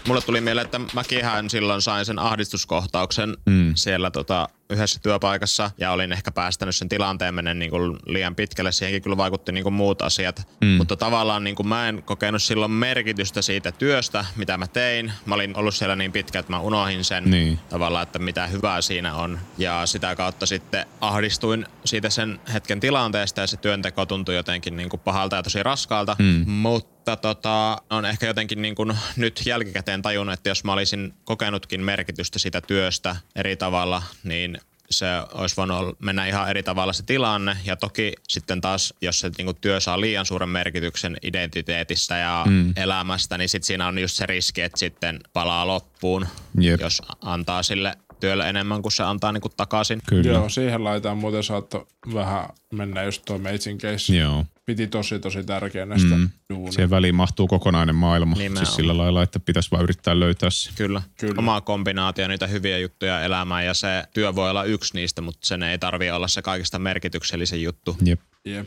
Mulle 0.09 0.21
tuli 0.21 0.41
mieleen, 0.41 0.65
että 0.65 0.81
mäkinhän 0.95 1.51
silloin 1.51 1.83
sain 1.83 2.05
sen 2.05 2.19
ahdistuskohtauksen 2.19 3.37
mm. 3.47 3.73
siellä 3.75 4.11
tota, 4.11 4.49
yhdessä 4.71 5.01
työpaikassa 5.03 5.71
ja 5.79 5.93
olin 5.93 6.13
ehkä 6.13 6.31
päästänyt 6.31 6.77
sen 6.77 6.89
tilanteen 6.89 7.35
menen 7.35 7.59
niin 7.59 7.71
kuin 7.71 7.99
liian 8.07 8.35
pitkälle. 8.35 8.73
Siihenkin 8.73 9.03
kyllä 9.03 9.17
vaikutti 9.17 9.53
niin 9.53 9.63
kuin 9.65 9.73
muut 9.73 10.03
asiat. 10.03 10.49
Mm. 10.61 10.69
Mutta 10.69 10.97
tavallaan 10.97 11.45
niin 11.45 11.57
kuin 11.57 11.69
mä 11.69 11.89
en 11.89 12.03
kokenut 12.03 12.43
silloin 12.43 12.71
merkitystä 12.71 13.43
siitä 13.43 13.73
työstä, 13.73 14.25
mitä 14.37 14.57
mä 14.57 14.67
tein. 14.67 15.13
Mä 15.27 15.35
olin 15.35 15.57
ollut 15.57 15.75
siellä 15.75 15.97
niin 15.97 16.13
pitkä, 16.13 16.39
että 16.39 16.53
mä 16.53 16.61
unohin 16.61 17.05
sen 17.05 17.31
Niin. 17.31 17.59
tavallaan, 17.69 18.03
että 18.03 18.19
mitä 18.19 18.47
hyvää 18.47 18.81
siinä 18.81 19.15
on. 19.15 19.39
Ja 19.59 19.87
sitä 19.87 20.17
kautta 20.17 20.47
sitten 20.47 20.87
ahdistuin 21.01 21.67
siitä 21.85 22.11
sen 22.11 22.41
hetken 22.53 22.81
tilanteesta 22.81 23.41
ja 23.41 23.47
se 23.47 23.57
työnteko 23.57 24.07
tuntui 24.07 24.35
jotenkin 24.35 24.77
niin 24.77 24.89
kuin 24.89 25.01
pahalta 25.01 25.37
ja 25.37 25.43
tosi 25.43 25.63
raskaalta. 25.63 26.17
Mm. 26.19 26.51
Mutta 26.51 26.98
tota, 27.17 27.83
on 27.91 28.05
ehkä 28.05 28.27
jotenkin 28.27 28.63
niin 28.63 28.75
kuin 28.75 28.97
nyt 29.17 29.43
jälkikäteen 29.47 30.03
tajunnut, 30.03 30.33
että 30.33 30.49
jos 30.49 30.65
mä 30.65 30.73
olisin 30.73 31.15
kokenutkin 31.25 31.81
merkitystä 31.85 32.39
siitä 32.39 32.61
työstä 32.61 33.17
eri 33.37 33.57
tavalla, 33.57 34.03
niin 34.25 34.61
se 34.91 35.07
olisi 35.35 35.57
voinut 35.57 35.79
ol- 35.79 35.93
mennä 35.99 36.27
ihan 36.27 36.51
eri 36.51 36.63
tavalla 36.63 36.93
se 36.93 37.03
tilanne. 37.03 37.57
Ja 37.65 37.77
toki 37.77 38.13
sitten 38.29 38.61
taas, 38.61 38.95
jos 39.01 39.21
se 39.21 39.31
niinku 39.39 39.53
työ 39.53 39.81
saa 39.81 40.01
liian 40.01 40.27
suuren 40.27 40.49
merkityksen 40.49 41.17
identiteetistä 41.23 42.17
ja 42.17 42.45
mm. 42.49 42.73
elämästä, 42.77 43.39
niin 43.39 43.49
sitten 43.49 43.67
siinä 43.67 43.87
on 43.87 43.99
just 43.99 44.17
se 44.17 44.27
riski, 44.27 44.63
että 44.63 44.79
sitten 44.79 45.21
palaa 45.33 45.67
loppuun, 45.67 46.27
Jep. 46.61 46.81
jos 46.81 47.03
antaa 47.23 47.63
sille 47.63 47.99
työlle 48.21 48.49
enemmän 48.49 48.83
kuin 48.83 48.93
se 48.93 49.03
antaa 49.03 49.33
niinku 49.33 49.49
takaisin. 49.49 50.01
Kyllä. 50.07 50.33
Joo, 50.33 50.49
siihen 50.49 50.85
laitaan 50.85 51.19
muuten 51.19 51.43
saattoi 51.43 51.87
vähän 52.15 52.49
mennä 52.73 53.03
just 53.03 53.23
tuo 53.25 53.39
meitsin 53.39 53.79
case. 53.79 54.17
Joo. 54.17 54.45
Piti 54.69 54.87
tosi 54.87 55.19
tosi 55.19 55.45
tärkeänä 55.45 55.99
sitä 55.99 56.15
mm. 56.15 56.31
duunia. 56.51 56.73
Siihen 56.73 56.91
väliin 56.91 57.15
mahtuu 57.15 57.47
kokonainen 57.47 57.95
maailma. 57.95 58.35
Nimenomaan. 58.35 58.67
Siis 58.67 58.77
sillä 58.77 58.97
lailla, 58.97 59.23
että 59.23 59.41
pitäisi 59.41 59.71
vaan 59.71 59.83
yrittää 59.83 60.21
löytää 60.21 60.51
se. 60.51 60.71
Kyllä. 60.77 61.03
Kyllä. 61.21 61.35
Oma 61.39 61.61
kombinaatio 61.61 62.29
niitä 62.29 62.47
hyviä 62.47 62.79
juttuja 62.79 63.23
elämään 63.23 63.67
ja 63.67 63.75
se 63.75 64.05
työ 64.15 64.35
voi 64.35 64.51
olla 64.51 64.65
yksi 64.65 64.95
niistä, 64.95 65.23
mutta 65.23 65.49
sen 65.49 65.63
ei 65.63 65.79
tarvi 65.79 66.11
olla 66.11 66.29
se 66.29 66.43
kaikista 66.43 66.79
merkityksellisin 66.79 67.63
juttu. 67.63 67.97
Jep. 68.05 68.21
Jep. 68.45 68.67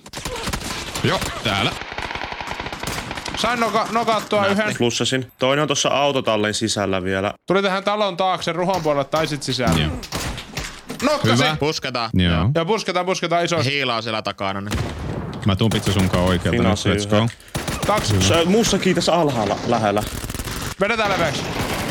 Joo, 1.04 1.20
täällä. 1.44 1.72
Sain 3.38 3.60
noka, 3.60 3.88
nokattua 3.92 4.48
yhden. 4.48 4.76
Plussasin. 4.78 5.32
Toinen 5.40 5.62
on 5.62 5.68
tuossa 5.68 5.90
autotallin 5.90 6.54
sisällä 6.54 7.04
vielä. 7.04 7.34
Tuli 7.48 7.62
tähän 7.62 7.84
talon 7.84 8.18
taakse 8.18 8.52
ruhon 8.52 8.82
puolelle 8.82 9.06
tai 9.06 9.28
sit 9.28 9.44
sisällä. 9.44 9.82
Joo. 9.82 9.92
Nokkasin! 11.04 11.46
Hyvä. 11.46 11.56
Pusketaan. 11.60 12.10
Joo. 12.14 12.52
Ja 12.56 12.66
pusketaan, 12.66 13.06
pusketaan 13.06 13.46
isosti. 13.46 13.72
Hiilaa 13.72 14.02
siellä 14.02 14.22
takana. 14.22 14.62
Niin. 14.62 14.80
Mä 15.46 15.56
tuun 15.56 15.70
pizza 15.70 15.92
sunkaan 15.94 16.24
oikealta 16.24 16.64
nyt. 16.64 16.80
Let's 16.80 17.10
go. 17.10 17.28
Kaksi. 17.88 18.22
Se 18.22 18.46
mussakin 18.46 18.96
tässä 18.96 19.14
alhaalla 19.14 19.58
lähellä. 19.68 20.04
Vedetään 20.80 21.12
leveäksi. 21.12 21.42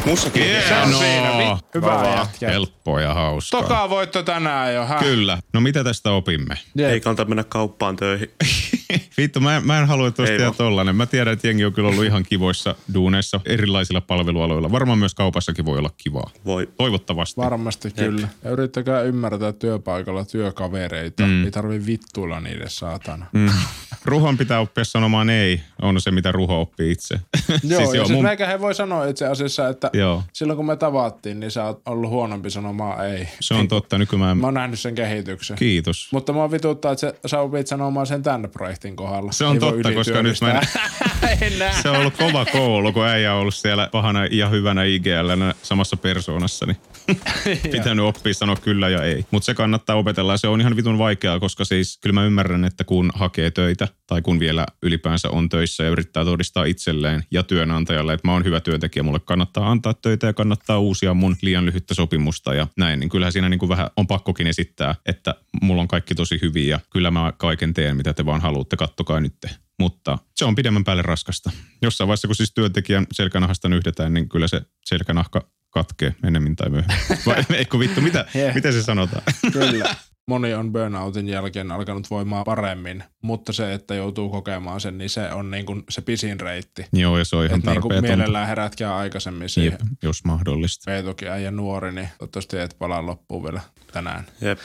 Mussakin. 0.06 0.44
Se 0.68 0.76
on 0.82 0.90
No, 0.90 0.98
siinä. 0.98 1.58
Hyvä 1.74 2.16
jätkä. 2.18 2.48
Helppoa 2.50 3.00
ja 3.00 3.14
hauskaa. 3.14 3.62
Toka 3.62 3.90
voitto 3.90 4.22
tänään 4.22 4.74
jo. 4.74 4.86
Häh? 4.86 5.00
Kyllä. 5.00 5.38
No 5.52 5.60
mitä 5.60 5.84
tästä 5.84 6.10
opimme? 6.10 6.54
Ei 6.78 7.00
kannata 7.00 7.24
mennä 7.24 7.44
kauppaan 7.44 7.96
töihin. 7.96 8.30
Vittu, 9.18 9.40
mä, 9.40 9.60
mä 9.64 9.78
en 9.78 9.86
halua, 9.86 10.08
että 10.08 10.22
olisi 10.22 10.32
Ei 10.32 10.38
tehdä 10.38 10.52
tollanen. 10.56 10.96
Mä 10.96 11.06
tiedän, 11.06 11.32
että 11.32 11.46
jengi 11.48 11.64
on 11.64 11.72
kyllä 11.72 11.88
ollut 11.88 12.04
ihan 12.04 12.22
kivoissa 12.22 12.74
duuneissa 12.94 13.40
erilaisilla 13.44 14.00
palvelualoilla. 14.00 14.72
Varmaan 14.72 14.98
myös 14.98 15.14
kaupassakin 15.14 15.64
voi 15.64 15.78
olla 15.78 15.90
kivaa. 15.96 16.30
Voi. 16.44 16.68
Toivottavasti. 16.76 17.36
Varmasti 17.36 17.90
kyllä. 17.90 18.28
Ja 18.44 18.50
yrittäkää 18.50 19.02
ymmärtää 19.02 19.52
työpaikalla 19.52 20.24
työkavereita. 20.24 21.22
Mm. 21.26 21.44
Ei 21.44 21.50
tarvi 21.50 21.86
vittuilla 21.86 22.40
niiden 22.40 22.70
saatana. 22.70 23.26
Mm. 23.32 23.50
Ruhon 24.04 24.38
pitää 24.38 24.60
oppia 24.60 24.84
sanomaan 24.84 25.30
ei, 25.30 25.60
on 25.82 26.00
se 26.00 26.10
mitä 26.10 26.32
Ruho 26.32 26.60
oppii 26.60 26.90
itse. 26.90 27.14
Joo, 27.48 27.58
siis, 27.58 27.72
ja 27.72 27.80
joo, 27.80 28.06
siis 28.06 28.18
mun- 28.18 28.22
meikähän 28.22 28.60
voi 28.60 28.74
sanoa 28.74 29.06
itse 29.06 29.26
asiassa, 29.26 29.68
että 29.68 29.90
Joo. 29.92 30.22
silloin 30.32 30.56
kun 30.56 30.66
me 30.66 30.76
tavattiin, 30.76 31.40
niin 31.40 31.50
sä 31.50 31.64
oot 31.64 31.82
ollut 31.86 32.10
huonompi 32.10 32.50
sanomaan 32.50 33.10
ei. 33.10 33.28
Se 33.40 33.54
on 33.54 33.68
totta, 33.68 33.98
nykyään 33.98 34.38
Mä 34.38 34.46
oon 34.46 34.54
nähnyt 34.54 34.80
sen 34.80 34.94
kehityksen. 34.94 35.56
Kiitos. 35.56 36.08
Mutta 36.12 36.32
mä 36.32 36.50
vituttaa, 36.50 36.92
että 36.92 37.14
sä, 37.26 37.40
opit 37.40 37.66
sanomaan 37.66 38.06
sen 38.06 38.22
tämän 38.22 38.50
projektin 38.80 38.96
kohdalla. 38.96 39.32
Se 39.32 39.44
on 39.44 39.54
Ei 39.56 39.60
totta, 39.60 39.92
koska 39.92 40.22
nyt 40.22 40.40
mä 40.40 40.50
en- 40.50 41.62
en. 41.62 41.74
Se 41.82 41.88
on 41.90 41.96
ollut 41.96 42.16
kova 42.16 42.44
koulu, 42.44 42.92
kun 42.92 43.06
äijä 43.06 43.34
on 43.34 43.40
ollut 43.40 43.54
siellä 43.54 43.88
pahana 43.92 44.26
ja 44.26 44.48
hyvänä 44.48 44.84
IGL 44.84 45.30
samassa 45.62 45.96
persoonassa. 45.96 46.66
Niin 46.66 46.76
pitänyt 47.72 48.04
oppia 48.04 48.34
sanoa 48.34 48.56
kyllä 48.56 48.88
ja 48.88 49.02
ei. 49.02 49.24
Mutta 49.30 49.46
se 49.46 49.54
kannattaa 49.54 49.96
opetella 49.96 50.32
ja 50.32 50.38
se 50.38 50.48
on 50.48 50.60
ihan 50.60 50.76
vitun 50.76 50.98
vaikeaa, 50.98 51.40
koska 51.40 51.64
siis 51.64 51.98
kyllä 52.02 52.14
mä 52.14 52.24
ymmärrän, 52.24 52.64
että 52.64 52.84
kun 52.84 53.10
hakee 53.14 53.50
töitä 53.50 53.88
tai 54.06 54.22
kun 54.22 54.40
vielä 54.40 54.66
ylipäänsä 54.82 55.30
on 55.30 55.48
töissä 55.48 55.84
ja 55.84 55.90
yrittää 55.90 56.24
todistaa 56.24 56.64
itselleen 56.64 57.24
ja 57.30 57.42
työnantajalle, 57.42 58.12
että 58.12 58.28
mä 58.28 58.32
oon 58.32 58.44
hyvä 58.44 58.60
työntekijä, 58.60 59.02
mulle 59.02 59.20
kannattaa 59.20 59.70
antaa 59.70 59.94
töitä 59.94 60.26
ja 60.26 60.32
kannattaa 60.32 60.78
uusia 60.78 61.14
mun 61.14 61.36
liian 61.42 61.66
lyhyttä 61.66 61.94
sopimusta 61.94 62.54
ja 62.54 62.66
näin, 62.76 63.00
niin 63.00 63.10
kyllähän 63.10 63.32
siinä 63.32 63.48
niin 63.48 63.58
kuin 63.58 63.68
vähän 63.68 63.90
on 63.96 64.06
pakkokin 64.06 64.46
esittää, 64.46 64.94
että 65.06 65.34
mulla 65.62 65.82
on 65.82 65.88
kaikki 65.88 66.14
tosi 66.14 66.38
hyvin 66.42 66.68
ja 66.68 66.80
kyllä 66.90 67.10
mä 67.10 67.32
kaiken 67.36 67.74
teen, 67.74 67.96
mitä 67.96 68.12
te 68.12 68.26
vaan 68.26 68.40
haluatte, 68.40 68.76
kattokaa 68.76 69.20
nyt. 69.20 69.34
Mutta 69.78 70.18
se 70.36 70.44
on 70.44 70.54
pidemmän 70.54 70.84
päälle 70.84 71.02
raskasta. 71.02 71.50
Jossain 71.82 72.08
vaiheessa, 72.08 72.28
kun 72.28 72.36
siis 72.36 72.54
työntekijän 72.54 73.06
selkänahasta 73.12 73.68
nyhdetään, 73.68 74.14
niin 74.14 74.28
kyllä 74.28 74.48
se 74.48 74.62
selkänahka 74.84 75.46
katkee 75.70 76.14
ennemmin 76.24 76.56
tai 76.56 76.70
myöhemmin. 76.70 76.96
Vai 77.26 77.44
eikö 77.58 77.78
vittu, 77.78 78.00
mitä, 78.00 78.24
Jeh. 78.34 78.54
miten 78.54 78.72
se 78.72 78.82
sanotaan? 78.82 79.22
Kyllä. 79.52 79.94
Moni 80.30 80.54
on 80.54 80.72
burnoutin 80.72 81.28
jälkeen 81.28 81.72
alkanut 81.72 82.10
voimaan 82.10 82.44
paremmin, 82.44 83.04
mutta 83.22 83.52
se, 83.52 83.74
että 83.74 83.94
joutuu 83.94 84.28
kokemaan 84.30 84.80
sen, 84.80 84.98
niin 84.98 85.10
se 85.10 85.32
on 85.32 85.50
niin 85.50 85.66
kuin 85.66 85.82
se 85.88 86.00
pisin 86.00 86.40
reitti. 86.40 86.86
Joo, 86.92 87.18
ja 87.18 87.24
se 87.24 87.36
on 87.36 87.44
ihan 87.46 87.58
Että 87.58 87.70
niin 87.70 87.80
kuin 87.80 87.90
tarpeetonta. 87.90 88.16
mielellään 88.16 88.48
herätkää 88.48 88.96
aikaisemmin 88.96 89.48
siihen. 89.48 89.72
Jep, 89.72 89.80
jos 90.02 90.24
mahdollista. 90.24 90.90
Veetokin 90.90 91.28
äijä 91.28 91.50
nuori, 91.50 91.92
niin 91.92 92.08
toivottavasti 92.18 92.58
et 92.58 92.76
palaa 92.78 93.06
loppuun 93.06 93.42
vielä 93.42 93.60
tänään. 93.92 94.26
Jep. 94.40 94.58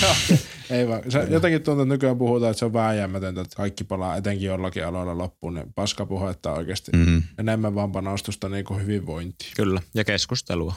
Ei 0.70 0.88
vaan. 0.88 1.02
Se, 1.08 1.26
jotenkin 1.30 1.62
tuntuu, 1.62 1.82
että 1.82 1.94
nykyään 1.94 2.18
puhutaan, 2.18 2.50
että 2.50 2.58
se 2.58 2.64
on 2.64 2.72
vääjäämätöntä, 2.72 3.40
että 3.40 3.56
kaikki 3.56 3.84
palaa 3.84 4.16
etenkin 4.16 4.46
jollakin 4.46 4.86
aloilla 4.86 5.18
loppuun. 5.18 5.54
Niin 5.54 5.72
paskapuhetta 5.74 6.52
oikeasti. 6.52 6.92
Mhm. 6.96 7.18
Enemmän 7.38 7.74
vaan 7.74 7.92
panostusta 7.92 8.48
niin 8.48 8.64
kuin 8.64 8.82
hyvinvointiin. 8.82 9.50
Kyllä, 9.56 9.82
ja 9.94 10.04
keskustelua. 10.04 10.74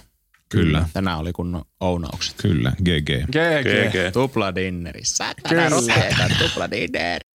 Kyllä, 0.50 0.90
Tänään 0.94 1.18
oli 1.20 1.34
kunnon 1.34 1.62
ounaukset. 1.80 2.36
kyllä, 2.42 2.72
GG. 2.84 3.10
GG. 3.32 3.92
GG. 3.92 4.14
Tupla 4.14 4.56
dinneri. 4.56 5.02
Satana 5.04 5.50
Kyllä. 5.50 5.70
ropeeta, 5.70 6.30
tupla 6.40 6.72
dinneri. 6.72 7.29